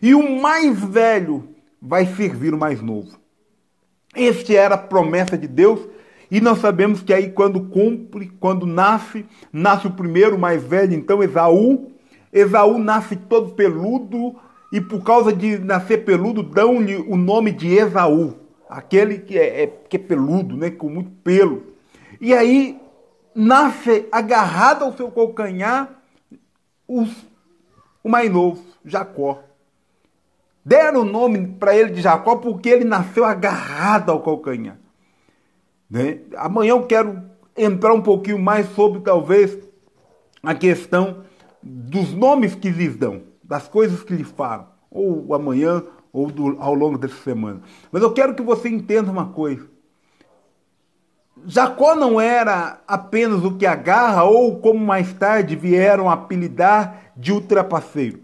E 0.02 0.14
o 0.14 0.40
mais 0.40 0.78
velho 0.78 1.48
vai 1.80 2.04
servir 2.04 2.52
o 2.52 2.58
mais 2.58 2.82
novo. 2.82 3.18
Este 4.14 4.54
era 4.54 4.74
a 4.74 4.78
promessa 4.78 5.38
de 5.38 5.48
Deus, 5.48 5.80
e 6.30 6.40
nós 6.40 6.58
sabemos 6.58 7.02
que 7.02 7.14
aí 7.14 7.30
quando 7.30 7.62
cumpre, 7.68 8.30
quando 8.38 8.66
nasce, 8.66 9.24
nasce 9.52 9.86
o 9.86 9.92
primeiro, 9.92 10.36
o 10.36 10.38
mais 10.38 10.62
velho, 10.62 10.94
então 10.94 11.22
Esaú. 11.22 11.90
Esaú 12.32 12.78
nasce 12.78 13.16
todo 13.16 13.54
peludo, 13.54 14.36
e 14.72 14.80
por 14.80 15.02
causa 15.02 15.32
de 15.32 15.58
nascer 15.58 16.04
peludo, 16.04 16.42
dão-lhe 16.42 16.96
o 16.96 17.16
nome 17.16 17.52
de 17.52 17.74
Esaú, 17.74 18.34
aquele 18.68 19.18
que 19.18 19.38
é, 19.38 19.62
é, 19.62 19.66
que 19.66 19.96
é 19.96 20.00
peludo, 20.00 20.56
né, 20.56 20.70
com 20.70 20.88
muito 20.88 21.10
pelo. 21.24 21.62
E 22.20 22.34
aí 22.34 22.78
nasce 23.34 24.08
agarrado 24.10 24.84
ao 24.84 24.96
seu 24.96 25.10
calcanhar 25.10 25.88
os, 26.86 27.08
o 28.02 28.08
mais 28.08 28.30
novo, 28.30 28.62
Jacó. 28.84 29.42
Deram 30.64 31.00
o 31.00 31.04
nome 31.04 31.46
para 31.46 31.74
ele 31.74 31.90
de 31.90 32.02
Jacó 32.02 32.36
porque 32.36 32.68
ele 32.68 32.84
nasceu 32.84 33.24
agarrado 33.24 34.10
ao 34.10 34.20
calcanhar. 34.20 34.76
Né? 35.88 36.20
Amanhã 36.36 36.70
eu 36.70 36.86
quero 36.86 37.22
entrar 37.56 37.92
um 37.92 38.02
pouquinho 38.02 38.38
mais 38.38 38.68
sobre, 38.74 39.00
talvez, 39.00 39.58
a 40.42 40.54
questão 40.54 41.24
dos 41.62 42.12
nomes 42.12 42.54
que 42.54 42.70
lhes 42.70 42.96
dão, 42.96 43.22
das 43.42 43.68
coisas 43.68 44.02
que 44.02 44.14
lhe 44.14 44.24
falam, 44.24 44.68
ou 44.90 45.34
amanhã, 45.34 45.82
ou 46.12 46.30
do, 46.30 46.56
ao 46.60 46.74
longo 46.74 46.98
dessa 46.98 47.16
semana. 47.22 47.62
Mas 47.90 48.02
eu 48.02 48.12
quero 48.12 48.34
que 48.34 48.42
você 48.42 48.68
entenda 48.68 49.10
uma 49.10 49.28
coisa. 49.28 49.68
Jacó 51.46 51.94
não 51.94 52.20
era 52.20 52.80
apenas 52.86 53.44
o 53.44 53.56
que 53.56 53.66
agarra, 53.66 54.24
ou 54.24 54.60
como 54.60 54.84
mais 54.84 55.12
tarde 55.12 55.56
vieram 55.56 56.10
apelidar 56.10 57.12
de 57.16 57.32
ultrapasseiro. 57.32 58.20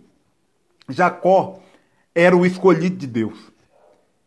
Jacó 0.89 1.61
era 2.15 2.37
o 2.37 2.47
escolhido 2.47 2.97
de 2.97 3.07
Deus. 3.07 3.53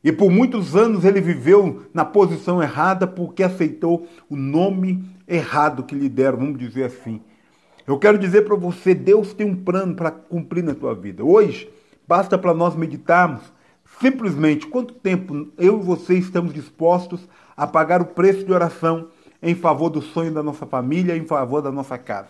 E 0.03 0.11
por 0.11 0.31
muitos 0.31 0.75
anos 0.75 1.03
ele 1.03 1.19
viveu 1.19 1.83
na 1.93 2.05
posição 2.05 2.63
errada 2.63 3.05
porque 3.05 3.43
aceitou 3.43 4.07
o 4.29 4.35
nome 4.35 5.03
errado 5.27 5.83
que 5.83 5.95
lhe 5.95 6.07
deram, 6.07 6.37
vamos 6.37 6.59
dizer 6.59 6.85
assim. 6.85 7.21
Eu 7.85 7.97
quero 7.97 8.17
dizer 8.17 8.43
para 8.43 8.55
você, 8.55 8.93
Deus 8.93 9.33
tem 9.33 9.45
um 9.45 9.55
plano 9.55 9.95
para 9.95 10.11
cumprir 10.11 10.63
na 10.63 10.73
tua 10.73 10.95
vida. 10.95 11.23
Hoje, 11.23 11.69
basta 12.07 12.37
para 12.37 12.53
nós 12.53 12.75
meditarmos 12.75 13.41
simplesmente 13.99 14.67
quanto 14.67 14.93
tempo 14.93 15.47
eu 15.57 15.79
e 15.79 15.83
você 15.83 16.13
estamos 16.15 16.53
dispostos 16.53 17.27
a 17.59 17.67
pagar 17.67 18.01
o 18.01 18.05
preço 18.05 18.45
de 18.45 18.53
oração 18.53 19.09
em 19.43 19.53
favor 19.53 19.89
do 19.89 20.01
sonho 20.01 20.33
da 20.33 20.41
nossa 20.41 20.65
família, 20.65 21.17
em 21.17 21.25
favor 21.25 21.61
da 21.61 21.69
nossa 21.69 21.97
casa. 21.97 22.29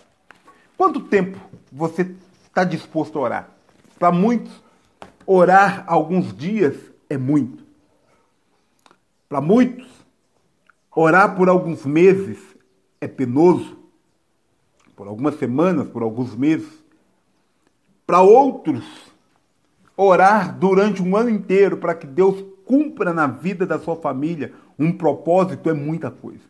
Quanto 0.75 1.01
tempo 1.01 1.38
você 1.71 2.15
está 2.45 2.63
disposto 2.63 3.19
a 3.19 3.21
orar? 3.21 3.50
Para 4.00 4.12
muitos, 4.12 4.51
orar 5.27 5.83
alguns 5.86 6.36
dias 6.36 6.75
é 7.07 7.15
muito. 7.15 7.63
Para 9.29 9.39
muitos, 9.39 9.88
orar 10.95 11.36
por 11.36 11.48
alguns 11.48 11.86
meses 11.86 12.39
é 13.00 13.07
penoso, 13.07 13.77
por 14.95 15.07
algumas 15.07 15.36
semanas, 15.36 15.88
por 15.88 16.01
alguns 16.01 16.36
meses. 16.36 16.74
Para 18.07 18.21
outros, 18.21 18.83
orar 19.95 20.57
durante 20.57 21.03
um 21.03 21.15
ano 21.15 21.29
inteiro 21.29 21.77
para 21.77 21.93
que 21.93 22.07
Deus 22.07 22.43
cumpra 22.65 23.13
na 23.13 23.27
vida 23.27 23.63
da 23.67 23.77
sua 23.77 23.95
família 23.95 24.53
um 24.79 24.91
propósito 24.91 25.69
é 25.69 25.74
muita 25.74 26.09
coisa. 26.09 26.43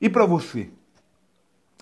E 0.00 0.08
para 0.08 0.26
você? 0.26 0.68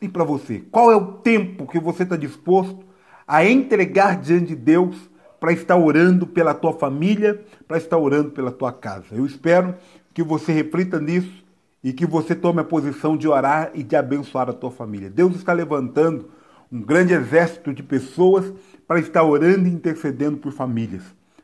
E 0.01 0.09
para 0.09 0.25
você? 0.25 0.61
Qual 0.71 0.91
é 0.91 0.97
o 0.97 1.15
tempo 1.15 1.67
que 1.67 1.81
você 1.81 2.05
está 2.05 2.17
disposto 2.17 2.85
a 3.27 3.45
entregar 3.45 4.21
diante 4.21 4.49
de 4.49 4.57
Deus 4.57 5.11
para 5.41 5.53
estar 5.53 5.77
orando 5.77 6.27
pela 6.27 6.53
tua 6.53 6.75
família, 6.75 7.43
para 7.67 7.79
estar 7.79 7.97
orando 7.97 8.31
pela 8.31 8.53
tua 8.53 8.73
casa. 8.73 9.07
Eu 9.13 9.25
espero 9.25 9.75
que 10.13 10.23
você 10.23 10.53
reflita 10.53 11.01
nisso 11.01 11.43
e 11.83 11.95
que 11.95 12.05
você 12.05 12.35
tome 12.35 12.61
a 12.61 12.65
posição 12.65 13.17
de 13.17 13.27
orar 13.27 13.71
e 13.73 13.83
de 13.83 13.97
abençoar 13.97 14.51
a 14.51 14.53
tua 14.53 14.71
família. 14.71 15.09
Deus 15.09 15.35
está 15.35 15.53
levantando 15.55 16.29
um 16.71 16.83
grande 16.83 17.15
exército 17.15 17.73
de 17.73 17.83
pessoas 17.83 18.53
para 18.87 19.01
estar 19.01 19.23
orando 19.23 19.67
e 19.67 19.73
intercedendo 19.73 20.37
por 20.37 20.53
famílias. 20.53 21.03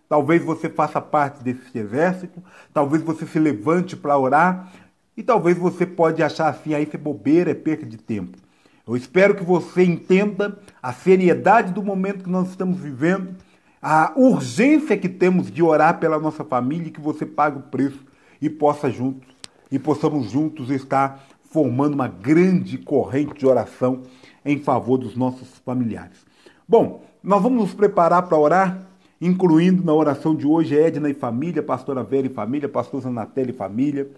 Talvez 0.09 0.45
você 0.45 0.69
faça 0.69 1.01
parte 1.01 1.43
desse 1.43 1.77
exército, 1.77 2.43
talvez 2.73 3.03
você 3.03 3.27
se 3.27 3.39
levante 3.39 3.97
para 3.97 4.17
orar 4.17 4.73
e 5.17 5.23
talvez 5.23 5.57
você 5.57 5.85
pode 5.85 6.23
achar 6.23 6.49
assim, 6.49 6.75
aí 6.75 6.87
ser 6.87 6.99
bobeira, 6.99 7.51
é 7.51 7.55
perda 7.55 7.87
de 7.87 7.97
tempo. 7.97 8.39
Eu 8.87 8.97
espero 8.97 9.35
que 9.35 9.43
você 9.43 9.83
entenda 9.83 10.59
a 10.81 10.93
seriedade 10.93 11.73
do 11.73 11.83
momento 11.83 12.25
que 12.25 12.31
nós 12.31 12.49
estamos 12.51 12.79
vivendo 12.79 13.35
a 13.83 14.13
urgência 14.17 14.97
que 14.97 15.09
temos 15.09 15.51
de 15.51 15.63
orar 15.63 15.99
pela 15.99 16.19
nossa 16.19 16.45
família 16.45 16.89
e 16.89 16.91
que 16.91 17.01
você 17.01 17.27
pague 17.27 17.59
o 17.59 17.63
preço 17.63 18.05
e 18.41 18.49
possa 18.49 18.91
juntos 18.91 19.37
e 19.71 19.79
possamos 19.79 20.31
juntos 20.31 20.71
estar 20.71 21.25
formando 21.51 21.95
uma 21.95 22.09
grande 22.09 22.79
corrente 22.79 23.39
de 23.39 23.47
oração 23.47 24.03
em 24.45 24.59
favor 24.59 24.99
dos 24.99 25.17
nossos 25.17 25.49
familiares. 25.65 26.25
Bom, 26.69 27.05
nós 27.23 27.43
vamos 27.43 27.61
nos 27.61 27.75
preparar 27.75 28.23
para 28.23 28.39
orar, 28.39 28.87
incluindo 29.21 29.85
na 29.85 29.95
oração 29.95 30.35
de 30.35 30.47
hoje 30.47 30.77
Edna 30.77 31.09
e 31.09 31.15
família, 31.15 31.63
pastora 31.63 32.03
Vera 32.03 32.27
e 32.27 32.31
família, 32.31 32.69
pastor 32.69 33.01
Zanatelli 33.01 33.51
e 33.51 33.55
família, 33.55 34.09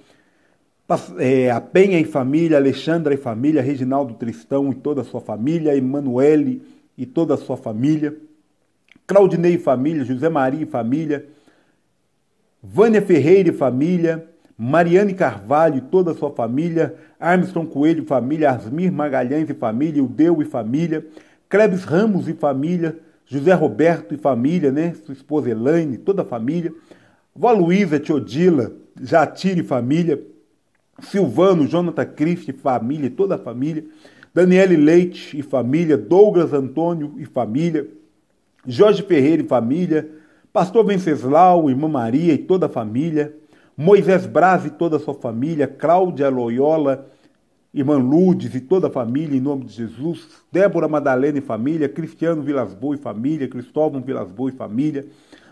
é, 1.19 1.51
a 1.51 1.61
Penha 1.61 2.01
e 2.01 2.05
família, 2.05 2.57
Alexandra 2.57 3.13
e 3.13 3.17
família, 3.17 3.61
Reginaldo 3.61 4.15
Tristão 4.15 4.71
e 4.71 4.75
toda 4.75 5.03
a 5.03 5.05
sua 5.05 5.21
família, 5.21 5.77
Emanuele 5.77 6.63
e 6.97 7.05
toda 7.05 7.35
a 7.35 7.37
sua 7.37 7.57
família. 7.57 8.17
Claudinei 9.07 9.55
e 9.55 9.59
família, 9.59 10.05
José 10.05 10.29
Maria 10.29 10.63
e 10.63 10.67
família, 10.67 11.27
Vânia 12.63 13.01
Ferreira 13.01 13.51
e 13.51 13.53
família, 13.53 14.27
Mariane 14.57 15.15
Carvalho 15.15 15.77
e 15.77 15.81
toda 15.81 16.11
a 16.11 16.15
sua 16.15 16.31
família, 16.31 16.95
Armstrong 17.21 17.71
Coelho 17.71 18.03
e 18.03 18.07
família, 18.07 18.51
Asmir 18.51 18.91
Magalhães 18.91 19.49
e 19.49 19.55
família, 19.55 20.03
Udeu 20.03 20.43
e 20.43 20.45
família, 20.45 21.07
Klebs 21.49 21.85
Ramos 21.85 22.29
e 22.29 22.35
família, 22.35 22.99
José 23.29 23.53
Roberto 23.53 24.15
e 24.15 24.17
família, 24.17 24.73
né? 24.73 24.95
Sua 25.05 25.13
esposa 25.13 25.51
Elaine, 25.51 25.99
toda 25.99 26.23
a 26.23 26.25
família, 26.25 26.73
Vó 27.37 27.53
Luísa, 27.53 28.01
Teodila, 28.01 28.73
Jatir 29.01 29.59
e 29.59 29.63
família, 29.63 30.21
Silvano, 31.01 31.67
Jonathan 31.67 32.07
Cristi 32.07 32.51
e 32.51 32.55
família, 32.55 33.11
toda 33.11 33.35
a 33.35 33.39
família, 33.39 33.85
Daniele 34.35 34.77
Leite 34.77 35.39
e 35.39 35.43
família, 35.43 35.97
Douglas 35.97 36.55
Antônio 36.55 37.15
e 37.19 37.27
família, 37.27 37.87
Jorge 38.67 39.03
Ferreira 39.03 39.43
e 39.43 39.47
família, 39.47 40.09
Pastor 40.51 40.85
Venceslau, 40.87 41.69
Irmã 41.69 41.87
Maria 41.87 42.33
e 42.33 42.39
toda 42.39 42.67
a 42.67 42.69
família, 42.71 43.35
Moisés 43.77 44.27
Braz 44.27 44.65
e 44.65 44.71
toda 44.71 44.97
a 44.97 45.01
sua 45.01 45.15
família, 45.15 45.69
Cláudia 45.69 46.31
Loyola, 46.31 47.07
Irmã 47.79 47.97
Ludes 47.97 48.53
e 48.57 48.61
toda 48.61 48.89
a 48.89 48.91
família, 48.91 49.37
em 49.37 49.41
nome 49.41 49.65
de 49.65 49.73
Jesus, 49.73 50.27
Débora 50.51 50.89
Madalena 50.89 51.39
e 51.39 51.41
família, 51.41 51.89
Cristiano 51.89 52.43
Vilas 52.43 52.75
Boas 52.75 52.99
e 52.99 53.03
família, 53.03 53.47
Cristóvão 53.47 54.03
Vilas 54.03 54.33
Boas 54.33 54.53
e 54.53 54.57
família, 54.57 55.07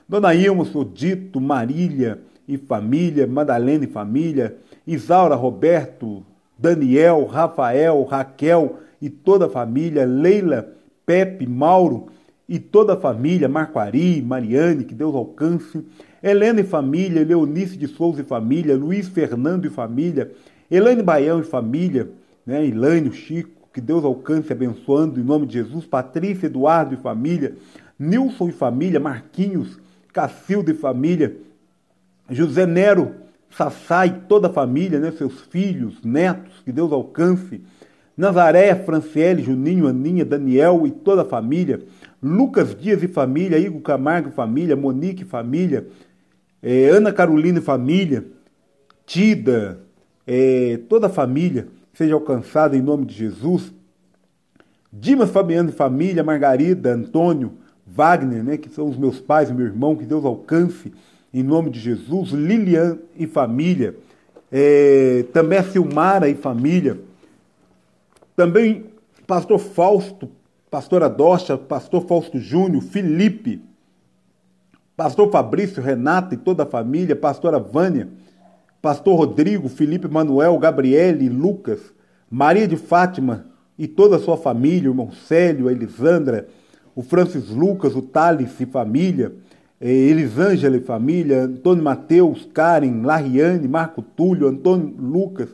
Dona 0.08 0.34
Ilma 0.34 0.64
Sodito, 0.64 1.40
Marília 1.40 2.18
e 2.48 2.58
família, 2.58 3.28
Madalena 3.28 3.84
e 3.84 3.86
família, 3.86 4.56
Isaura 4.84 5.36
Roberto, 5.36 6.24
Daniel, 6.58 7.26
Rafael, 7.26 8.02
Raquel 8.02 8.80
e 9.00 9.08
toda 9.08 9.46
a 9.46 9.48
família, 9.48 10.04
Leila, 10.04 10.68
Pepe, 11.06 11.46
Mauro 11.46 12.08
e 12.48 12.58
toda 12.58 12.94
a 12.94 13.00
família, 13.00 13.48
Marquari, 13.48 14.20
Mariane, 14.20 14.82
que 14.82 14.94
Deus 14.94 15.14
alcance, 15.14 15.80
Helena 16.28 16.60
e 16.60 16.64
família, 16.64 17.24
Leonice 17.24 17.76
de 17.76 17.86
Souza 17.86 18.20
e 18.20 18.24
família, 18.24 18.76
Luiz 18.76 19.06
Fernando 19.06 19.64
e 19.64 19.70
família, 19.70 20.32
Elaine 20.68 21.00
Baião 21.00 21.38
e 21.38 21.44
família, 21.44 22.10
né, 22.44 22.60
Chico, 23.12 23.68
que 23.72 23.80
Deus 23.80 24.04
alcance 24.04 24.52
abençoando 24.52 25.20
em 25.20 25.22
nome 25.22 25.46
de 25.46 25.52
Jesus, 25.52 25.86
Patrícia, 25.86 26.46
Eduardo 26.46 26.94
e 26.94 26.96
família, 26.96 27.54
Nilson 27.96 28.48
e 28.48 28.52
família, 28.52 28.98
Marquinhos, 28.98 29.78
Cacilda 30.12 30.72
e 30.72 30.74
família, 30.74 31.36
José 32.28 32.66
Nero, 32.66 33.14
Sassá 33.48 34.04
e 34.04 34.10
toda 34.10 34.48
a 34.48 34.52
família, 34.52 34.98
né, 34.98 35.12
seus 35.12 35.42
filhos, 35.42 36.02
netos, 36.02 36.60
que 36.64 36.72
Deus 36.72 36.90
alcance, 36.90 37.60
Nazaré, 38.16 38.74
Franciele, 38.74 39.44
Juninho, 39.44 39.86
Aninha, 39.86 40.24
Daniel 40.24 40.88
e 40.88 40.90
toda 40.90 41.22
a 41.22 41.24
família, 41.24 41.82
Lucas 42.20 42.74
Dias 42.74 43.00
e 43.04 43.06
família, 43.06 43.58
Igor 43.58 43.80
Camargo 43.82 44.30
e 44.30 44.32
família, 44.32 44.74
Monique 44.74 45.22
e 45.22 45.26
família, 45.26 45.86
é, 46.68 46.88
Ana 46.88 47.12
Carolina 47.12 47.60
e 47.60 47.62
família, 47.62 48.26
Tida, 49.06 49.78
é, 50.26 50.80
toda 50.88 51.06
a 51.06 51.08
família 51.08 51.68
seja 51.94 52.14
alcançada 52.14 52.76
em 52.76 52.82
nome 52.82 53.06
de 53.06 53.14
Jesus. 53.14 53.72
Dimas 54.92 55.30
Fabiano 55.30 55.68
e 55.68 55.72
família, 55.72 56.24
Margarida, 56.24 56.92
Antônio, 56.92 57.52
Wagner, 57.86 58.42
né, 58.42 58.56
que 58.56 58.68
são 58.68 58.88
os 58.88 58.98
meus 58.98 59.20
pais 59.20 59.48
e 59.48 59.54
meu 59.54 59.64
irmão, 59.64 59.94
que 59.94 60.04
Deus 60.04 60.24
alcance 60.24 60.92
em 61.32 61.40
nome 61.40 61.70
de 61.70 61.78
Jesus. 61.78 62.30
Lilian 62.30 62.98
e 63.16 63.28
família, 63.28 63.94
é, 64.50 65.24
também 65.32 65.60
a 65.60 65.62
Silmara 65.62 66.28
e 66.28 66.34
família, 66.34 66.98
também 68.34 68.86
pastor 69.24 69.60
Fausto, 69.60 70.28
pastora 70.68 71.08
Docha, 71.08 71.56
pastor 71.56 72.04
Fausto 72.08 72.40
Júnior, 72.40 72.82
Felipe, 72.82 73.62
pastor 74.96 75.30
Fabrício, 75.30 75.82
Renata 75.82 76.34
e 76.34 76.38
toda 76.38 76.62
a 76.62 76.66
família, 76.66 77.14
pastora 77.14 77.58
Vânia, 77.58 78.08
pastor 78.80 79.16
Rodrigo, 79.16 79.68
Felipe 79.68 80.08
Manuel, 80.08 80.58
Gabriele, 80.58 81.28
Lucas, 81.28 81.80
Maria 82.30 82.66
de 82.66 82.76
Fátima 82.76 83.46
e 83.78 83.86
toda 83.86 84.16
a 84.16 84.18
sua 84.18 84.36
família, 84.36 84.88
o 84.88 84.92
irmão 84.92 85.12
Célio, 85.12 85.68
a 85.68 85.72
Elisandra, 85.72 86.48
o 86.94 87.02
Francis 87.02 87.50
Lucas, 87.50 87.94
o 87.94 88.00
Thales 88.00 88.58
e 88.58 88.64
família, 88.64 89.34
eh, 89.78 89.90
Elisângela 89.90 90.78
e 90.78 90.80
família, 90.80 91.42
Antônio 91.42 91.84
Mateus, 91.84 92.48
Karen, 92.54 93.02
Lariane, 93.02 93.68
Marco 93.68 94.00
Túlio, 94.00 94.48
Antônio 94.48 94.94
Lucas, 94.98 95.50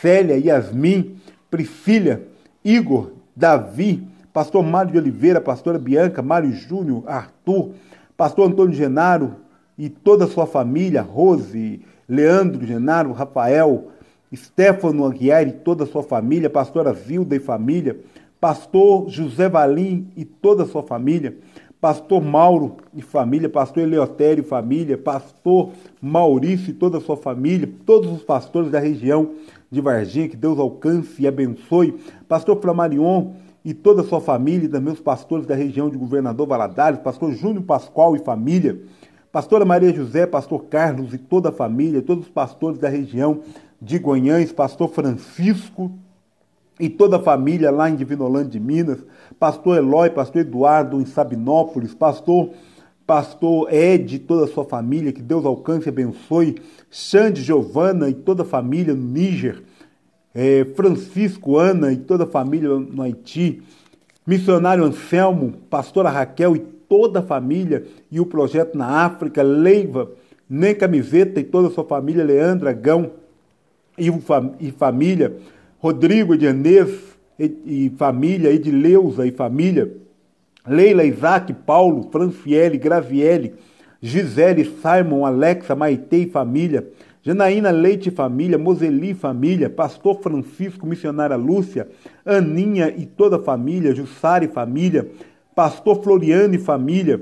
Célia, 0.00 0.36
Yasmin, 0.38 1.16
Priscila, 1.50 2.20
Igor, 2.64 3.12
Davi, 3.34 4.06
pastor 4.32 4.62
Mário 4.62 4.92
de 4.92 4.98
Oliveira, 4.98 5.40
pastora 5.40 5.78
Bianca, 5.78 6.22
Mário 6.22 6.52
Júnior, 6.52 7.02
Arthur, 7.06 7.70
pastor 8.16 8.48
Antônio 8.48 8.74
Genaro 8.74 9.36
e 9.78 9.88
toda 9.88 10.24
a 10.24 10.28
sua 10.28 10.46
família, 10.46 11.02
Rose, 11.02 11.80
Leandro 12.08 12.66
Genaro, 12.66 13.12
Rafael, 13.12 13.88
Stefano 14.34 15.04
Aguiar 15.04 15.46
e 15.46 15.52
toda 15.52 15.84
a 15.84 15.86
sua 15.86 16.02
família, 16.02 16.48
pastora 16.48 16.94
Zilda 16.94 17.36
e 17.36 17.40
família, 17.40 17.98
pastor 18.40 19.08
José 19.08 19.48
Valim 19.48 20.08
e 20.16 20.24
toda 20.24 20.62
a 20.62 20.66
sua 20.66 20.82
família, 20.82 21.36
pastor 21.80 22.22
Mauro 22.22 22.76
e 22.94 23.02
família, 23.02 23.48
pastor 23.48 23.82
Eleotério 23.82 24.42
e 24.42 24.46
família, 24.46 24.96
pastor 24.96 25.70
Maurício 26.00 26.70
e 26.70 26.74
toda 26.74 26.98
a 26.98 27.00
sua 27.00 27.16
família, 27.16 27.70
todos 27.84 28.10
os 28.10 28.22
pastores 28.22 28.70
da 28.70 28.78
região 28.78 29.32
de 29.70 29.80
Varginha, 29.80 30.28
que 30.28 30.36
Deus 30.36 30.58
alcance 30.58 31.22
e 31.22 31.26
abençoe, 31.26 31.94
pastor 32.28 32.60
Flamarion 32.60 33.32
e 33.66 33.74
toda 33.74 34.02
a 34.02 34.04
sua 34.04 34.20
família, 34.20 34.66
e 34.66 34.68
também 34.68 34.94
os 34.94 35.00
pastores 35.00 35.44
da 35.44 35.56
região 35.56 35.90
de 35.90 35.98
Governador 35.98 36.46
Valadares, 36.46 37.00
pastor 37.00 37.32
Júnior 37.32 37.64
Pascoal 37.64 38.14
e 38.14 38.20
família, 38.20 38.80
pastora 39.32 39.64
Maria 39.64 39.92
José, 39.92 40.24
pastor 40.24 40.66
Carlos 40.66 41.12
e 41.12 41.18
toda 41.18 41.48
a 41.48 41.52
família, 41.52 42.00
todos 42.00 42.26
os 42.26 42.30
pastores 42.30 42.78
da 42.78 42.88
região 42.88 43.40
de 43.82 43.98
Goiânia, 43.98 44.46
pastor 44.54 44.88
Francisco 44.88 45.90
e 46.78 46.88
toda 46.88 47.16
a 47.16 47.20
família 47.20 47.72
lá 47.72 47.90
em 47.90 47.96
Divinolândia 47.96 48.52
de 48.52 48.60
Minas, 48.60 49.04
pastor 49.36 49.78
Eloy, 49.78 50.10
pastor 50.10 50.42
Eduardo 50.42 51.00
em 51.00 51.04
Sabinópolis, 51.04 51.92
pastor 51.92 52.50
pastor 53.04 53.72
Ed 53.72 54.14
e 54.14 54.18
toda 54.20 54.44
a 54.44 54.48
sua 54.48 54.64
família, 54.64 55.12
que 55.12 55.22
Deus 55.22 55.44
alcance 55.44 55.88
e 55.88 55.90
abençoe, 55.90 56.56
Xande, 56.88 57.42
Giovana 57.42 58.08
e 58.08 58.14
toda 58.14 58.44
a 58.44 58.46
família 58.46 58.94
no 58.94 59.02
Níger, 59.02 59.64
é, 60.38 60.66
Francisco, 60.76 61.56
Ana 61.56 61.90
e 61.90 61.96
toda 61.96 62.24
a 62.24 62.26
família 62.26 62.68
no 62.68 63.00
Haiti, 63.00 63.62
missionário 64.26 64.84
Anselmo, 64.84 65.54
pastora 65.70 66.10
Raquel 66.10 66.54
e 66.54 66.58
toda 66.58 67.20
a 67.20 67.22
família 67.22 67.84
e 68.12 68.20
o 68.20 68.26
projeto 68.26 68.76
na 68.76 68.86
África, 69.06 69.42
Leiva, 69.42 70.10
Nem 70.48 70.74
Camiseta 70.74 71.40
e 71.40 71.44
toda 71.44 71.68
a 71.68 71.70
sua 71.70 71.84
família, 71.84 72.22
Leandra, 72.22 72.74
Gão 72.74 73.12
e, 73.96 74.12
e 74.60 74.70
família, 74.72 75.38
Rodrigo, 75.78 76.34
Edianês 76.34 76.90
e, 77.38 77.56
e 77.64 77.92
família, 77.96 78.52
Edileuza 78.52 79.26
e 79.26 79.30
família, 79.32 79.90
Leila, 80.68 81.02
Isaac, 81.02 81.54
Paulo, 81.64 82.10
Franciele, 82.12 82.76
Graviele, 82.76 83.54
Gisele, 84.02 84.70
Simon, 84.82 85.24
Alexa, 85.24 85.74
Maite 85.74 86.16
e 86.16 86.30
família, 86.30 86.86
Janaína 87.26 87.72
Leite 87.72 88.08
família, 88.08 88.56
Moseli 88.56 89.12
família, 89.12 89.68
Pastor 89.68 90.20
Francisco, 90.20 90.86
missionária 90.86 91.34
Lúcia, 91.34 91.88
Aninha 92.24 92.94
e 92.96 93.04
toda 93.04 93.34
a 93.34 93.42
família, 93.42 93.92
Jussara 93.92 94.44
e 94.44 94.48
família, 94.48 95.10
Pastor 95.52 96.04
Floriano 96.04 96.54
e 96.54 96.58
família, 96.58 97.20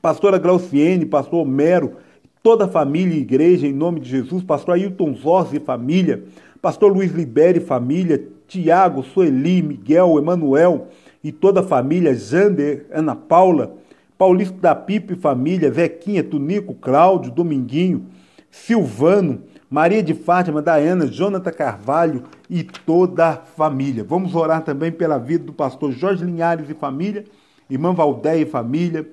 Pastora 0.00 0.38
Glauciene, 0.38 1.04
Pastor 1.04 1.42
Homero, 1.42 1.96
toda 2.42 2.64
a 2.64 2.68
família 2.68 3.14
e 3.14 3.20
igreja, 3.20 3.66
em 3.66 3.72
nome 3.74 4.00
de 4.00 4.08
Jesus, 4.08 4.42
Pastor 4.42 4.76
Ailton 4.76 5.14
Zorzi 5.14 5.60
família, 5.60 6.24
Pastor 6.62 6.90
Luiz 6.90 7.12
Libere 7.12 7.58
e 7.58 7.60
família, 7.62 8.26
Tiago, 8.48 9.02
Sueli, 9.02 9.60
Miguel, 9.60 10.16
Emanuel, 10.16 10.86
e 11.22 11.30
toda 11.30 11.60
a 11.60 11.62
família, 11.62 12.14
Jander, 12.14 12.86
Ana 12.90 13.14
Paula, 13.14 13.74
Paulista 14.16 14.56
da 14.58 14.74
Pipa 14.74 15.12
e 15.12 15.16
família, 15.16 15.70
Zequinha, 15.70 16.24
Tunico, 16.24 16.72
Cláudio, 16.72 17.30
Dominguinho, 17.30 18.06
Silvano, 18.52 19.44
Maria 19.68 20.02
de 20.02 20.12
Fátima, 20.12 20.60
Daiana, 20.60 21.06
Jonathan 21.06 21.50
Carvalho 21.50 22.24
e 22.50 22.62
toda 22.62 23.30
a 23.30 23.36
família. 23.36 24.04
Vamos 24.04 24.34
orar 24.34 24.62
também 24.62 24.92
pela 24.92 25.18
vida 25.18 25.44
do 25.44 25.54
pastor 25.54 25.90
Jorge 25.90 26.22
Linhares 26.22 26.68
e 26.68 26.74
família, 26.74 27.24
irmã 27.70 27.94
Valdéia 27.94 28.42
e 28.42 28.46
família, 28.46 29.08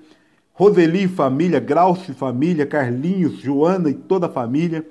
Roseli 0.52 1.06
e 1.06 1.08
família, 1.08 1.62
Grauce 1.62 2.12
e 2.12 2.14
família, 2.14 2.66
Carlinhos, 2.66 3.40
Joana 3.40 3.90
e 3.90 3.94
toda 3.94 4.26
a 4.26 4.30
família, 4.30 4.86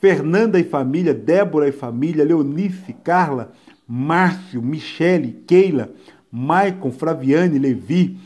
Fernanda 0.00 0.58
e 0.58 0.64
família, 0.64 1.14
Débora 1.14 1.68
e 1.68 1.72
família, 1.72 2.24
Leonice, 2.24 2.92
Carla, 3.04 3.52
Márcio, 3.86 4.60
Michele, 4.60 5.44
Keila, 5.46 5.90
Maicon, 6.30 6.90
Fraviane, 6.90 7.56
Levi, 7.56 8.18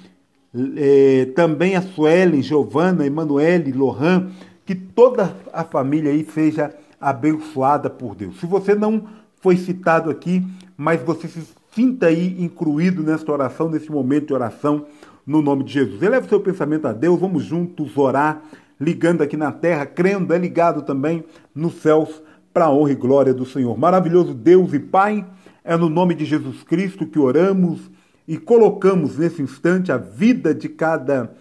é, 0.74 1.26
também 1.34 1.76
a 1.76 1.82
Suelen, 1.82 2.42
Giovana, 2.42 3.04
Emanuele, 3.04 3.72
Lohan, 3.72 4.30
que 4.66 4.74
toda 4.74 5.34
a 5.52 5.64
família 5.64 6.10
aí 6.10 6.24
seja 6.24 6.74
abençoada 7.00 7.88
por 7.88 8.16
Deus. 8.16 8.38
Se 8.40 8.46
você 8.46 8.74
não 8.74 9.04
foi 9.40 9.56
citado 9.56 10.10
aqui, 10.10 10.44
mas 10.76 11.00
você 11.02 11.28
se 11.28 11.42
sinta 11.72 12.06
aí 12.06 12.36
incluído 12.42 13.02
nesta 13.02 13.30
oração, 13.30 13.70
nesse 13.70 13.90
momento 13.90 14.26
de 14.26 14.34
oração, 14.34 14.86
no 15.24 15.40
nome 15.40 15.62
de 15.62 15.72
Jesus. 15.72 16.02
Eleve 16.02 16.28
seu 16.28 16.40
pensamento 16.40 16.86
a 16.88 16.92
Deus, 16.92 17.20
vamos 17.20 17.44
juntos 17.44 17.96
orar, 17.96 18.42
ligando 18.78 19.22
aqui 19.22 19.36
na 19.36 19.52
terra, 19.52 19.86
crendo, 19.86 20.34
é 20.34 20.38
ligado 20.38 20.82
também 20.82 21.24
nos 21.54 21.74
céus, 21.74 22.22
para 22.52 22.66
a 22.66 22.72
honra 22.72 22.92
e 22.92 22.94
glória 22.94 23.34
do 23.34 23.44
Senhor. 23.44 23.76
Maravilhoso 23.78 24.32
Deus 24.32 24.72
e 24.72 24.78
Pai, 24.78 25.26
é 25.62 25.76
no 25.76 25.90
nome 25.90 26.14
de 26.14 26.24
Jesus 26.24 26.62
Cristo 26.62 27.06
que 27.06 27.18
oramos 27.18 27.90
e 28.26 28.38
colocamos 28.38 29.18
nesse 29.18 29.42
instante 29.42 29.92
a 29.92 29.98
vida 29.98 30.54
de 30.54 30.68
cada 30.68 31.34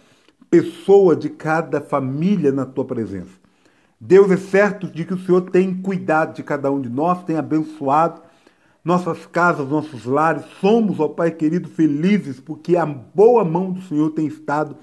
pessoa, 0.56 1.18
de 1.18 1.30
cada 1.30 1.82
família 1.82 2.50
na 2.50 2.65
tua 2.65 2.86
presença. 2.86 3.34
Deus 4.00 4.32
é 4.32 4.38
certo 4.38 4.88
de 4.88 5.04
que 5.04 5.13
o 5.13 5.20
Senhor 5.20 5.41
tem 5.41 5.74
cuidado 5.74 6.34
de 6.34 6.44
cada 6.44 6.72
um 6.72 6.80
de 6.80 6.88
nós, 6.88 7.24
tem 7.26 7.36
abençoado 7.36 8.22
nossas 8.84 9.26
casas, 9.26 9.68
nossos 9.68 10.06
lares. 10.06 10.46
Somos, 10.62 11.00
ó 11.00 11.10
Pai 11.10 11.32
querido, 11.32 11.68
felizes 11.68 12.39
porque 12.39 12.78
a 12.78 12.86
boa 12.86 13.44
mão 13.44 13.72
do 13.72 13.82
Senhor 13.82 14.12
tem 14.12 14.28
estado 14.28 14.78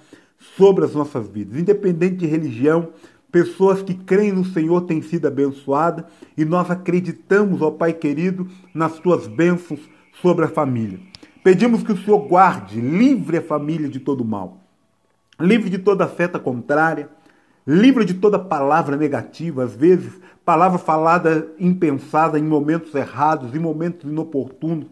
sobre 0.57 0.85
as 0.85 0.95
nossas 0.95 1.27
vidas. 1.29 1.59
Independente 1.59 2.17
de 2.17 2.27
religião, 2.27 2.91
pessoas 3.31 3.81
que 3.81 3.95
creem 3.95 4.33
no 4.33 4.45
Senhor 4.45 4.83
têm 4.83 5.01
sido 5.01 5.27
abençoadas 5.27 6.05
e 6.37 6.45
nós 6.45 6.71
acreditamos, 6.71 7.63
ó 7.63 7.71
Pai 7.71 7.95
querido, 7.95 8.47
nas 8.75 8.99
tuas 8.99 9.27
bênçãos 9.27 9.81
sobre 10.21 10.45
a 10.45 10.49
família. 10.49 11.01
Pedimos 11.43 11.83
que 11.83 11.93
o 11.93 11.97
Senhor 11.97 12.19
guarde, 12.29 12.79
livre 12.79 13.39
a 13.39 13.43
família 13.43 13.89
de 13.89 14.01
todo 14.01 14.23
mal, 14.23 14.62
livre 15.43 15.69
de 15.69 15.79
toda 15.79 16.09
seta 16.09 16.39
contrária, 16.39 17.09
livre 17.67 18.05
de 18.05 18.15
toda 18.15 18.39
palavra 18.39 18.97
negativa, 18.97 19.65
às 19.65 19.75
vezes 19.75 20.21
palavra 20.45 20.79
falada 20.79 21.49
impensada 21.59 22.39
em 22.39 22.43
momentos 22.43 22.95
errados, 22.95 23.55
em 23.55 23.59
momentos 23.59 24.11
inoportunos, 24.11 24.87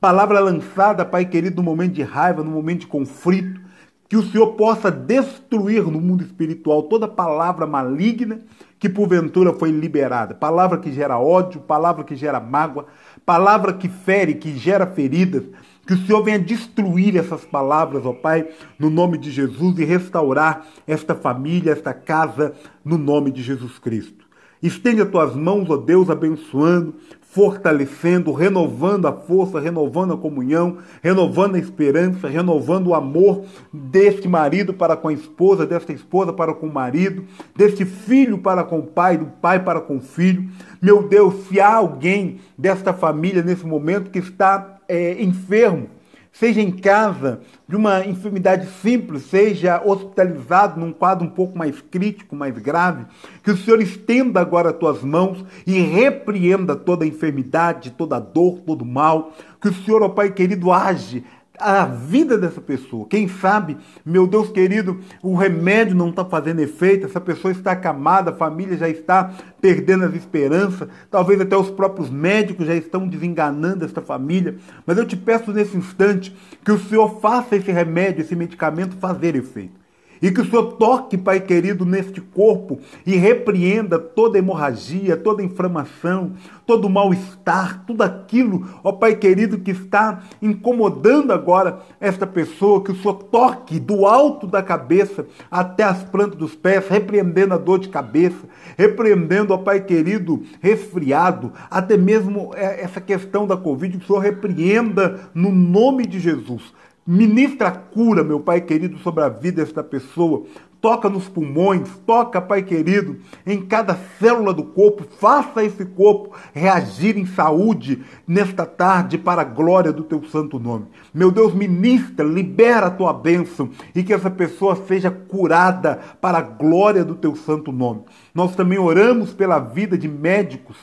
palavra 0.00 0.40
lançada, 0.40 1.04
Pai 1.04 1.24
querido, 1.24 1.56
no 1.56 1.62
momento 1.62 1.94
de 1.94 2.02
raiva, 2.02 2.42
no 2.42 2.50
momento 2.50 2.80
de 2.80 2.86
conflito, 2.86 3.60
que 4.08 4.16
o 4.16 4.22
Senhor 4.22 4.52
possa 4.52 4.90
destruir 4.90 5.82
no 5.84 6.00
mundo 6.00 6.22
espiritual 6.22 6.84
toda 6.84 7.08
palavra 7.08 7.66
maligna 7.66 8.40
que 8.78 8.88
porventura 8.88 9.52
foi 9.52 9.70
liberada, 9.70 10.34
palavra 10.34 10.78
que 10.78 10.92
gera 10.92 11.18
ódio, 11.18 11.60
palavra 11.60 12.04
que 12.04 12.14
gera 12.14 12.38
mágoa, 12.38 12.86
palavra 13.24 13.72
que 13.72 13.88
fere, 13.88 14.34
que 14.34 14.56
gera 14.56 14.86
feridas, 14.86 15.44
que 15.86 15.94
o 15.94 16.06
Senhor 16.06 16.22
venha 16.22 16.38
destruir 16.38 17.16
essas 17.16 17.44
palavras, 17.44 18.04
ó 18.04 18.12
Pai, 18.12 18.48
no 18.78 18.90
nome 18.90 19.16
de 19.16 19.30
Jesus 19.30 19.78
e 19.78 19.84
restaurar 19.84 20.66
esta 20.86 21.14
família, 21.14 21.72
esta 21.72 21.94
casa, 21.94 22.54
no 22.84 22.98
nome 22.98 23.30
de 23.30 23.42
Jesus 23.42 23.78
Cristo. 23.78 24.26
Estende 24.62 25.02
as 25.02 25.08
tuas 25.08 25.34
mãos, 25.34 25.68
ó 25.70 25.76
Deus, 25.76 26.10
abençoando, 26.10 26.94
fortalecendo, 27.20 28.32
renovando 28.32 29.06
a 29.06 29.12
força, 29.12 29.60
renovando 29.60 30.14
a 30.14 30.16
comunhão, 30.16 30.78
renovando 31.02 31.56
a 31.56 31.58
esperança, 31.58 32.26
renovando 32.26 32.88
o 32.88 32.94
amor 32.94 33.44
deste 33.70 34.26
marido 34.26 34.72
para 34.72 34.96
com 34.96 35.08
a 35.08 35.12
esposa, 35.12 35.66
desta 35.66 35.92
esposa 35.92 36.32
para 36.32 36.54
com 36.54 36.66
o 36.66 36.72
marido, 36.72 37.24
deste 37.54 37.84
filho 37.84 38.38
para 38.38 38.64
com 38.64 38.78
o 38.78 38.86
pai, 38.86 39.18
do 39.18 39.26
pai 39.26 39.62
para 39.62 39.82
com 39.82 39.98
o 39.98 40.00
filho. 40.00 40.48
Meu 40.80 41.06
Deus, 41.06 41.46
se 41.46 41.60
há 41.60 41.74
alguém 41.74 42.40
desta 42.56 42.94
família 42.94 43.42
nesse 43.42 43.66
momento 43.66 44.10
que 44.10 44.18
está 44.18 44.75
é, 44.88 45.22
enfermo, 45.22 45.88
seja 46.32 46.60
em 46.60 46.70
casa, 46.70 47.40
de 47.66 47.74
uma 47.74 48.04
enfermidade 48.04 48.68
simples, 48.82 49.22
seja 49.24 49.82
hospitalizado 49.82 50.78
num 50.78 50.92
quadro 50.92 51.26
um 51.26 51.30
pouco 51.30 51.56
mais 51.56 51.80
crítico, 51.80 52.36
mais 52.36 52.56
grave, 52.58 53.06
que 53.42 53.50
o 53.50 53.56
Senhor 53.56 53.80
estenda 53.80 54.40
agora 54.40 54.70
as 54.70 54.76
tuas 54.76 55.02
mãos 55.02 55.44
e 55.66 55.80
repreenda 55.80 56.76
toda 56.76 57.04
a 57.04 57.08
enfermidade, 57.08 57.90
toda 57.90 58.16
a 58.16 58.20
dor, 58.20 58.60
todo 58.60 58.82
o 58.82 58.86
mal, 58.86 59.32
que 59.60 59.68
o 59.68 59.74
Senhor, 59.74 60.02
ó 60.02 60.08
Pai 60.10 60.30
querido, 60.30 60.70
age 60.70 61.24
a 61.58 61.84
vida 61.84 62.38
dessa 62.38 62.60
pessoa. 62.60 63.06
Quem 63.08 63.28
sabe, 63.28 63.76
meu 64.04 64.26
Deus 64.26 64.50
querido, 64.50 65.00
o 65.22 65.34
remédio 65.34 65.94
não 65.94 66.10
está 66.10 66.24
fazendo 66.24 66.60
efeito, 66.60 67.06
essa 67.06 67.20
pessoa 67.20 67.52
está 67.52 67.72
acamada, 67.72 68.30
a 68.30 68.36
família 68.36 68.76
já 68.76 68.88
está 68.88 69.32
perdendo 69.60 70.04
as 70.04 70.14
esperanças, 70.14 70.88
talvez 71.10 71.40
até 71.40 71.56
os 71.56 71.70
próprios 71.70 72.10
médicos 72.10 72.66
já 72.66 72.74
estão 72.74 73.08
desenganando 73.08 73.84
esta 73.84 74.00
família. 74.00 74.56
Mas 74.86 74.98
eu 74.98 75.06
te 75.06 75.16
peço 75.16 75.52
nesse 75.52 75.76
instante 75.76 76.36
que 76.64 76.72
o 76.72 76.78
Senhor 76.78 77.20
faça 77.20 77.56
esse 77.56 77.70
remédio, 77.70 78.22
esse 78.22 78.36
medicamento 78.36 78.96
fazer 78.96 79.36
efeito. 79.36 79.75
E 80.20 80.30
que 80.30 80.40
o 80.40 80.44
Senhor 80.44 80.72
toque, 80.74 81.16
Pai 81.16 81.40
querido, 81.40 81.84
neste 81.84 82.20
corpo 82.20 82.78
e 83.06 83.16
repreenda 83.16 83.98
toda 83.98 84.38
hemorragia, 84.38 85.16
toda 85.16 85.42
inflamação, 85.42 86.32
todo 86.66 86.88
mal-estar, 86.88 87.84
tudo 87.86 88.02
aquilo, 88.02 88.68
ó 88.82 88.92
Pai 88.92 89.14
querido, 89.14 89.58
que 89.58 89.70
está 89.70 90.22
incomodando 90.42 91.32
agora 91.32 91.80
esta 92.00 92.26
pessoa, 92.26 92.82
que 92.82 92.92
o 92.92 92.96
Senhor 92.96 93.14
toque 93.14 93.78
do 93.78 94.06
alto 94.06 94.46
da 94.46 94.62
cabeça 94.62 95.26
até 95.50 95.84
as 95.84 96.02
plantas 96.02 96.38
dos 96.38 96.54
pés, 96.54 96.88
repreendendo 96.88 97.54
a 97.54 97.58
dor 97.58 97.78
de 97.78 97.88
cabeça, 97.88 98.46
repreendendo, 98.76 99.54
ó 99.54 99.58
Pai 99.58 99.80
querido, 99.80 100.42
resfriado, 100.60 101.52
até 101.70 101.96
mesmo 101.96 102.52
é, 102.54 102.82
essa 102.82 103.00
questão 103.00 103.46
da 103.46 103.56
Covid, 103.56 103.96
que 103.98 104.04
o 104.04 104.06
Senhor 104.06 104.20
repreenda 104.20 105.20
no 105.34 105.52
nome 105.52 106.06
de 106.06 106.18
Jesus. 106.18 106.74
Ministra 107.06 107.70
cura, 107.70 108.24
meu 108.24 108.40
Pai 108.40 108.60
querido, 108.60 108.98
sobre 108.98 109.22
a 109.22 109.28
vida 109.28 109.62
desta 109.62 109.80
pessoa. 109.80 110.42
Toca 110.80 111.08
nos 111.08 111.28
pulmões, 111.28 111.88
toca, 112.04 112.40
Pai 112.40 112.64
querido, 112.64 113.18
em 113.46 113.64
cada 113.64 113.94
célula 114.18 114.52
do 114.52 114.64
corpo. 114.64 115.04
Faça 115.20 115.62
esse 115.62 115.84
corpo 115.84 116.36
reagir 116.52 117.16
em 117.16 117.24
saúde 117.24 118.02
nesta 118.26 118.66
tarde 118.66 119.16
para 119.16 119.42
a 119.42 119.44
glória 119.44 119.92
do 119.92 120.02
teu 120.02 120.24
santo 120.24 120.58
nome. 120.58 120.86
Meu 121.14 121.30
Deus, 121.30 121.54
ministra, 121.54 122.24
libera 122.24 122.86
a 122.86 122.90
tua 122.90 123.12
bênção 123.12 123.70
e 123.94 124.02
que 124.02 124.12
essa 124.12 124.30
pessoa 124.30 124.74
seja 124.74 125.10
curada 125.10 126.00
para 126.20 126.38
a 126.38 126.42
glória 126.42 127.04
do 127.04 127.14
teu 127.14 127.36
santo 127.36 127.70
nome. 127.70 128.02
Nós 128.34 128.56
também 128.56 128.78
oramos 128.78 129.32
pela 129.32 129.60
vida 129.60 129.96
de 129.96 130.08
médicos, 130.08 130.76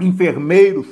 enfermeiros, 0.00 0.86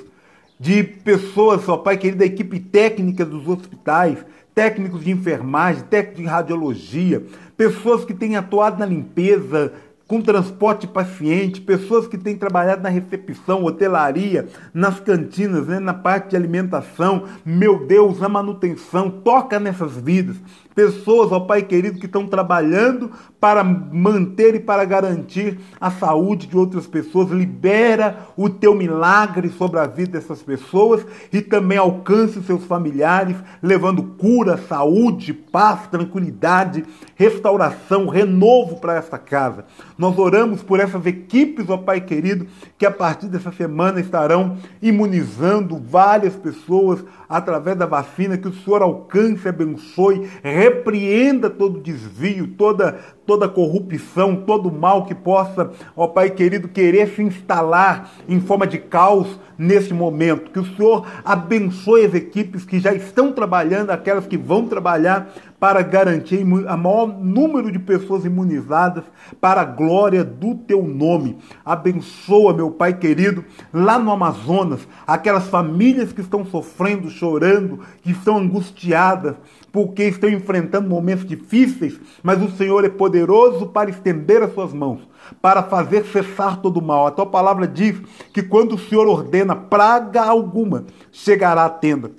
de 0.59 0.83
pessoas, 0.83 1.69
ó 1.69 1.77
Pai 1.77 1.97
querido, 1.97 2.19
da 2.19 2.27
equipe 2.27 2.61
técnica 2.61 3.25
dos 3.25 3.49
hospitais, 3.49 4.25
técnicos 4.55 5.05
de 5.05 5.11
enfermagem, 5.11 5.83
técnicos 5.85 6.23
de 6.23 6.29
radiologia, 6.29 7.25
pessoas 7.57 8.05
que 8.05 8.15
têm 8.15 8.37
atuado 8.37 8.79
na 8.79 8.87
limpeza, 8.87 9.73
com 10.07 10.21
transporte 10.21 10.87
paciente, 10.87 11.61
pessoas 11.61 12.07
que 12.07 12.19
têm 12.19 12.37
trabalhado 12.37 12.83
na 12.83 12.89
recepção, 12.89 13.65
hotelaria, 13.65 14.47
nas 14.73 15.01
cantinas, 15.01 15.67
né, 15.67 15.79
na 15.81 15.95
parte 15.95 16.31
de 16.31 16.37
alimentação. 16.37 17.25
Meu 17.45 17.87
Deus, 17.87 18.23
a 18.23 18.29
manutenção, 18.29 19.11
toca 19.11 19.59
nessas 19.59 19.97
vidas. 19.97 20.37
Pessoas, 20.75 21.31
ó 21.31 21.41
Pai 21.41 21.63
querido, 21.63 22.01
que 22.01 22.07
estão 22.07 22.27
trabalhando 22.27 23.11
para 23.39 23.63
manter 23.63 24.55
e 24.55 24.61
para 24.61 24.85
garantir 24.85 25.61
a 25.81 25.91
saúde 25.91 26.47
de 26.47 26.57
outras 26.57 26.87
pessoas. 26.87 27.31
Libera 27.31 28.27
o 28.37 28.49
teu 28.49 28.75
milagre 28.75 29.51
sobre 29.51 29.79
a 29.79 29.87
vida 29.87 30.19
dessas 30.19 30.43
pessoas 30.43 31.07
e 31.33 31.41
também 31.41 31.79
alcance 31.79 32.39
os 32.39 32.47
seus 32.47 32.65
familiares, 32.65 33.37
levando 33.63 34.03
cura, 34.03 34.57
saúde, 34.57 35.33
paz, 35.33 35.87
tranquilidade, 35.87 36.85
restauração, 37.15 38.09
renovo 38.09 38.81
para 38.81 38.97
esta 38.97 39.19
casa. 39.19 39.67
Nós 39.97 40.19
oramos 40.19 40.63
por 40.63 40.81
essas 40.81 41.07
equipes, 41.07 41.69
ó 41.69 41.77
Pai 41.77 42.01
querido, 42.01 42.47
que 42.77 42.87
a 42.87 42.91
partir 42.91 43.27
dessa 43.27 43.53
semana 43.53 44.01
estarão 44.01 44.57
imunizando 44.83 45.77
várias 45.77 46.35
pessoas 46.35 47.05
através 47.29 47.77
da 47.77 47.87
vacina, 47.87 48.37
que 48.37 48.49
o 48.49 48.55
Senhor 48.55 48.83
alcance, 48.83 49.49
abençoe, 49.49 50.29
repreenda 50.65 51.51
todo 51.51 51.81
desvio, 51.81 52.49
toda, 52.57 52.99
toda 53.27 53.49
corrupção, 53.49 54.37
todo 54.37 54.71
mal 54.71 55.05
que 55.05 55.15
possa, 55.15 55.71
ó 55.97 56.07
Pai 56.07 56.31
querido, 56.31 56.69
querer 56.69 57.09
se 57.09 57.23
instalar 57.23 58.11
em 58.29 58.41
forma 58.41 58.67
de 58.67 58.79
caos 58.79 59.39
nesse 59.57 59.95
momento. 59.95 60.51
Que 60.51 60.59
o 60.59 60.77
Senhor 60.77 61.07
abençoe 61.25 62.05
as 62.05 62.15
equipes 62.15 62.65
que 62.65 62.79
já 62.79 62.93
estão 62.93 63.33
trabalhando, 63.33 63.91
aquelas 63.91 64.27
que 64.27 64.37
vão 64.37 64.67
trabalhar 64.67 65.33
para 65.59 65.81
garantir 65.81 66.45
a 66.69 66.77
maior 66.77 67.07
número 67.07 67.73
de 67.73 67.79
pessoas 67.79 68.25
imunizadas 68.25 69.05
para 69.41 69.63
a 69.63 69.65
glória 69.65 70.23
do 70.23 70.55
teu 70.55 70.83
nome. 70.83 71.39
Abençoa, 71.65 72.53
meu 72.53 72.71
Pai 72.71 72.93
querido, 72.93 73.45
lá 73.73 73.99
no 73.99 74.11
Amazonas, 74.11 74.87
aquelas 75.07 75.49
famílias 75.49 76.13
que 76.13 76.21
estão 76.21 76.45
sofrendo, 76.45 77.09
chorando, 77.09 77.81
que 78.03 78.11
estão 78.11 78.37
angustiadas, 78.37 79.37
porque 79.73 80.05
estão 80.05 80.29
enfrentando 80.29 80.89
momentos 80.89 81.27
difíceis, 81.27 81.99
mas 82.23 82.43
o 82.43 82.51
Senhor 82.51 82.85
é 82.85 82.89
poderoso 83.15 83.67
para 83.69 83.91
estender 83.91 84.43
as 84.43 84.53
suas 84.53 84.73
mãos, 84.73 85.01
para 85.41 85.63
fazer 85.63 86.05
cessar 86.07 86.61
todo 86.61 86.79
o 86.79 86.83
mal. 86.83 87.07
A 87.07 87.13
tua 87.13 87.27
palavra 87.27 87.67
diz 87.67 87.97
que 88.33 88.43
quando 88.43 88.75
o 88.75 88.79
Senhor 88.79 89.07
ordena 89.07 89.55
praga 89.55 90.23
alguma, 90.25 90.85
chegará 91.13 91.65
à 91.65 91.71
tenda. 91.71 92.11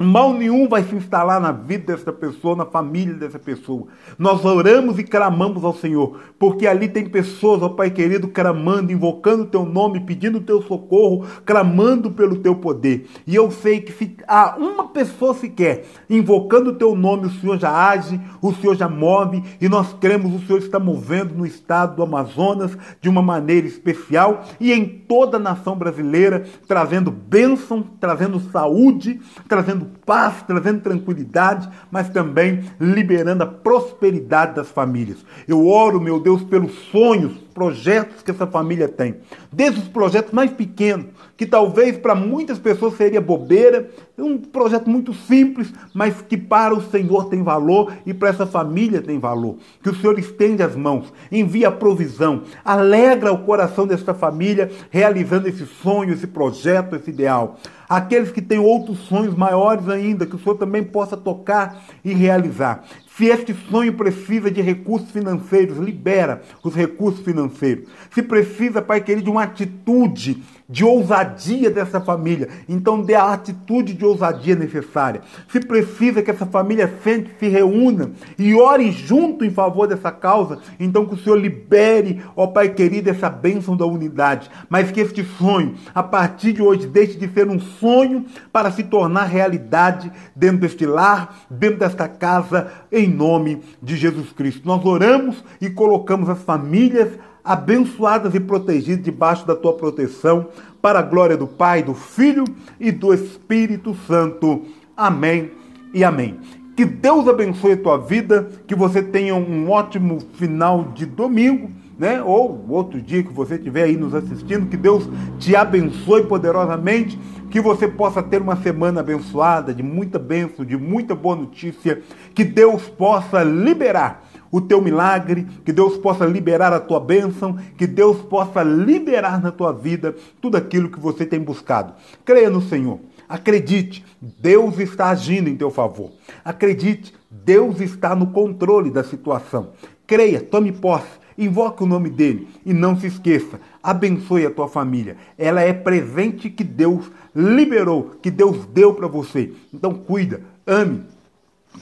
Mal 0.00 0.32
nenhum 0.32 0.68
vai 0.68 0.84
se 0.84 0.94
instalar 0.94 1.40
na 1.40 1.50
vida 1.50 1.96
dessa 1.96 2.12
pessoa, 2.12 2.54
na 2.54 2.64
família 2.64 3.14
dessa 3.14 3.38
pessoa. 3.38 3.86
Nós 4.16 4.44
oramos 4.44 4.98
e 4.98 5.04
clamamos 5.04 5.64
ao 5.64 5.74
Senhor, 5.74 6.20
porque 6.38 6.66
ali 6.66 6.88
tem 6.88 7.08
pessoas, 7.08 7.62
ó 7.62 7.68
Pai 7.68 7.90
querido, 7.90 8.28
clamando, 8.28 8.92
invocando 8.92 9.42
o 9.42 9.46
teu 9.46 9.64
nome, 9.64 10.00
pedindo 10.00 10.38
o 10.38 10.42
teu 10.42 10.62
socorro, 10.62 11.26
clamando 11.44 12.12
pelo 12.12 12.36
teu 12.36 12.54
poder. 12.54 13.06
E 13.26 13.34
eu 13.34 13.50
sei 13.50 13.80
que 13.80 13.92
se 13.92 14.16
há 14.26 14.56
uma 14.56 14.88
pessoa 14.88 15.34
sequer 15.34 15.84
invocando 16.08 16.70
o 16.70 16.74
teu 16.74 16.94
nome, 16.94 17.26
o 17.26 17.30
Senhor 17.30 17.58
já 17.58 17.88
age, 17.90 18.20
o 18.40 18.52
Senhor 18.54 18.76
já 18.76 18.88
move, 18.88 19.42
e 19.60 19.68
nós 19.68 19.92
cremos 19.94 20.32
o 20.32 20.46
Senhor 20.46 20.58
está 20.58 20.78
movendo 20.78 21.34
no 21.34 21.46
estado 21.46 21.96
do 21.96 22.02
Amazonas 22.02 22.76
de 23.00 23.08
uma 23.08 23.22
maneira 23.22 23.66
especial 23.66 24.44
e 24.60 24.72
em 24.72 24.86
toda 24.86 25.36
a 25.36 25.40
nação 25.40 25.76
brasileira, 25.76 26.44
trazendo 26.66 27.10
bênção, 27.10 27.84
trazendo 27.98 28.38
saúde, 28.40 29.20
trazendo 29.48 29.87
paz, 30.04 30.42
trazendo 30.46 30.80
tranquilidade, 30.80 31.68
mas 31.90 32.08
também 32.08 32.64
liberando 32.80 33.42
a 33.42 33.46
prosperidade 33.46 34.54
das 34.54 34.68
famílias. 34.68 35.24
Eu 35.46 35.66
oro, 35.66 36.00
meu 36.00 36.20
Deus, 36.20 36.42
pelos 36.42 36.72
sonhos, 36.90 37.32
projetos 37.58 38.22
que 38.22 38.30
essa 38.30 38.46
família 38.46 38.86
tem. 38.86 39.16
Desde 39.52 39.80
os 39.80 39.88
projetos 39.88 40.32
mais 40.32 40.48
pequenos, 40.48 41.06
que 41.36 41.44
talvez 41.44 41.98
para 41.98 42.14
muitas 42.14 42.56
pessoas 42.56 42.96
seria 42.96 43.20
bobeira, 43.20 43.90
um 44.16 44.38
projeto 44.38 44.88
muito 44.88 45.12
simples, 45.12 45.72
mas 45.92 46.22
que 46.22 46.36
para 46.36 46.72
o 46.72 46.80
Senhor 46.80 47.24
tem 47.24 47.42
valor 47.42 47.92
e 48.06 48.14
para 48.14 48.28
essa 48.28 48.46
família 48.46 49.02
tem 49.02 49.18
valor. 49.18 49.56
Que 49.82 49.90
o 49.90 49.94
Senhor 49.96 50.16
estende 50.20 50.62
as 50.62 50.76
mãos, 50.76 51.12
envia 51.32 51.66
a 51.66 51.72
provisão, 51.72 52.42
alegra 52.64 53.32
o 53.32 53.44
coração 53.44 53.88
desta 53.88 54.14
família 54.14 54.70
realizando 54.88 55.48
esse 55.48 55.66
sonho, 55.66 56.12
esse 56.12 56.28
projeto, 56.28 56.94
esse 56.94 57.10
ideal. 57.10 57.56
Aqueles 57.88 58.30
que 58.30 58.42
têm 58.42 58.58
outros 58.58 58.98
sonhos 59.00 59.34
maiores 59.34 59.88
ainda, 59.88 60.26
que 60.26 60.36
o 60.36 60.38
Senhor 60.38 60.56
também 60.56 60.84
possa 60.84 61.16
tocar 61.16 61.82
e 62.04 62.12
realizar. 62.12 62.84
Se 63.18 63.26
este 63.26 63.52
sonho 63.52 63.94
precisa 63.94 64.48
de 64.48 64.62
recursos 64.62 65.10
financeiros, 65.10 65.76
libera 65.76 66.40
os 66.62 66.72
recursos 66.72 67.24
financeiros. 67.24 67.88
Se 68.12 68.22
precisa, 68.22 68.80
Pai 68.80 69.00
querido, 69.00 69.24
de 69.24 69.30
uma 69.30 69.42
atitude 69.42 70.40
de 70.68 70.84
ousadia 70.84 71.70
dessa 71.70 71.98
família, 71.98 72.48
então 72.68 73.00
dê 73.00 73.14
a 73.14 73.32
atitude 73.32 73.94
de 73.94 74.04
ousadia 74.04 74.54
necessária. 74.54 75.22
Se 75.50 75.60
precisa 75.60 76.22
que 76.22 76.30
essa 76.30 76.44
família 76.44 76.92
sente, 77.02 77.30
se 77.40 77.48
reúna 77.48 78.12
e 78.38 78.54
ore 78.54 78.92
junto 78.92 79.46
em 79.46 79.50
favor 79.50 79.86
dessa 79.86 80.12
causa, 80.12 80.58
então 80.78 81.06
que 81.06 81.14
o 81.14 81.18
Senhor 81.18 81.36
libere, 81.36 82.22
ó 82.36 82.48
Pai 82.48 82.68
querido, 82.68 83.08
essa 83.08 83.30
bênção 83.30 83.74
da 83.76 83.86
unidade. 83.86 84.50
Mas 84.68 84.90
que 84.90 85.00
este 85.00 85.24
sonho, 85.24 85.74
a 85.94 86.02
partir 86.02 86.52
de 86.52 86.62
hoje, 86.62 86.86
deixe 86.86 87.16
de 87.16 87.28
ser 87.28 87.48
um 87.48 87.58
sonho 87.58 88.26
para 88.52 88.70
se 88.70 88.84
tornar 88.84 89.24
realidade 89.24 90.12
dentro 90.36 90.58
deste 90.58 90.84
lar, 90.84 91.46
dentro 91.50 91.78
desta 91.78 92.06
casa, 92.06 92.70
em 92.92 93.08
nome 93.08 93.62
de 93.82 93.96
Jesus 93.96 94.32
Cristo. 94.32 94.66
Nós 94.66 94.84
oramos 94.84 95.42
e 95.60 95.70
colocamos 95.70 96.28
as 96.28 96.42
famílias 96.42 97.08
abençoadas 97.48 98.34
e 98.34 98.40
protegidas 98.40 99.02
debaixo 99.02 99.46
da 99.46 99.56
tua 99.56 99.72
proteção, 99.72 100.48
para 100.82 100.98
a 100.98 101.02
glória 101.02 101.34
do 101.34 101.46
Pai, 101.46 101.82
do 101.82 101.94
Filho 101.94 102.44
e 102.78 102.92
do 102.92 103.14
Espírito 103.14 103.96
Santo. 104.06 104.66
Amém 104.94 105.50
e 105.94 106.04
amém. 106.04 106.38
Que 106.76 106.84
Deus 106.84 107.26
abençoe 107.26 107.72
a 107.72 107.76
tua 107.78 107.96
vida, 107.96 108.50
que 108.66 108.74
você 108.74 109.02
tenha 109.02 109.34
um 109.34 109.70
ótimo 109.70 110.18
final 110.34 110.92
de 110.94 111.06
domingo, 111.06 111.70
né? 111.98 112.22
Ou 112.22 112.66
outro 112.68 113.00
dia 113.00 113.22
que 113.22 113.32
você 113.32 113.54
estiver 113.54 113.84
aí 113.84 113.96
nos 113.96 114.14
assistindo, 114.14 114.66
que 114.66 114.76
Deus 114.76 115.08
te 115.38 115.56
abençoe 115.56 116.26
poderosamente, 116.26 117.18
que 117.50 117.62
você 117.62 117.88
possa 117.88 118.22
ter 118.22 118.42
uma 118.42 118.56
semana 118.56 119.00
abençoada, 119.00 119.72
de 119.72 119.82
muita 119.82 120.18
bênção, 120.18 120.66
de 120.66 120.76
muita 120.76 121.14
boa 121.14 121.34
notícia, 121.34 122.02
que 122.34 122.44
Deus 122.44 122.82
possa 122.90 123.42
liberar 123.42 124.27
o 124.50 124.60
teu 124.60 124.80
milagre, 124.80 125.46
que 125.64 125.72
Deus 125.72 125.96
possa 125.96 126.24
liberar 126.24 126.72
a 126.72 126.80
tua 126.80 127.00
bênção, 127.00 127.58
que 127.76 127.86
Deus 127.86 128.18
possa 128.18 128.62
liberar 128.62 129.42
na 129.42 129.50
tua 129.50 129.72
vida 129.72 130.14
tudo 130.40 130.56
aquilo 130.56 130.90
que 130.90 131.00
você 131.00 131.26
tem 131.26 131.40
buscado. 131.40 131.94
Creia 132.24 132.50
no 132.50 132.62
Senhor. 132.62 133.00
Acredite, 133.28 134.04
Deus 134.20 134.78
está 134.78 135.10
agindo 135.10 135.48
em 135.48 135.56
teu 135.56 135.70
favor. 135.70 136.10
Acredite, 136.44 137.14
Deus 137.30 137.80
está 137.80 138.14
no 138.14 138.28
controle 138.28 138.90
da 138.90 139.04
situação. 139.04 139.70
Creia, 140.06 140.40
tome 140.40 140.72
posse, 140.72 141.18
invoque 141.36 141.82
o 141.82 141.86
nome 141.86 142.08
dele 142.08 142.48
e 142.64 142.72
não 142.72 142.98
se 142.98 143.06
esqueça, 143.06 143.60
abençoe 143.82 144.46
a 144.46 144.50
tua 144.50 144.66
família. 144.66 145.16
Ela 145.36 145.60
é 145.60 145.72
presente 145.72 146.48
que 146.48 146.64
Deus 146.64 147.10
liberou, 147.34 148.16
que 148.22 148.30
Deus 148.30 148.64
deu 148.66 148.94
para 148.94 149.06
você. 149.06 149.52
Então 149.72 149.92
cuida, 149.92 150.40
ame, 150.66 151.02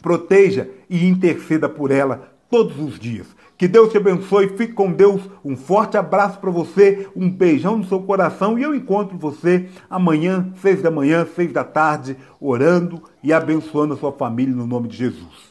proteja 0.03 0.69
e 0.91 1.07
interceda 1.07 1.69
por 1.69 1.93
ela 1.93 2.36
todos 2.51 2.79
os 2.79 2.99
dias. 2.99 3.27
Que 3.59 3.67
Deus 3.67 3.91
te 3.91 3.97
abençoe, 3.97 4.49
fique 4.49 4.75
com 4.75 4.93
Deus. 4.93 5.23
Um 5.45 5.57
forte 5.57 5.97
abraço 5.97 6.39
para 6.39 6.51
você, 6.51 7.09
um 7.17 7.31
beijão 7.31 7.79
no 7.79 7.87
seu 7.87 8.01
coração 8.03 8.59
e 8.59 8.63
eu 8.63 8.75
encontro 8.75 9.17
você 9.17 9.69
amanhã, 9.89 10.53
seis 10.61 10.83
da 10.83 10.91
manhã, 10.91 11.27
seis 11.35 11.53
da 11.53 11.65
tarde, 11.65 12.17
orando 12.41 13.03
e 13.23 13.33
abençoando 13.33 13.95
a 13.95 13.97
sua 13.97 14.13
família 14.13 14.55
no 14.55 14.67
nome 14.67 14.89
de 14.89 14.97
Jesus. 14.97 15.46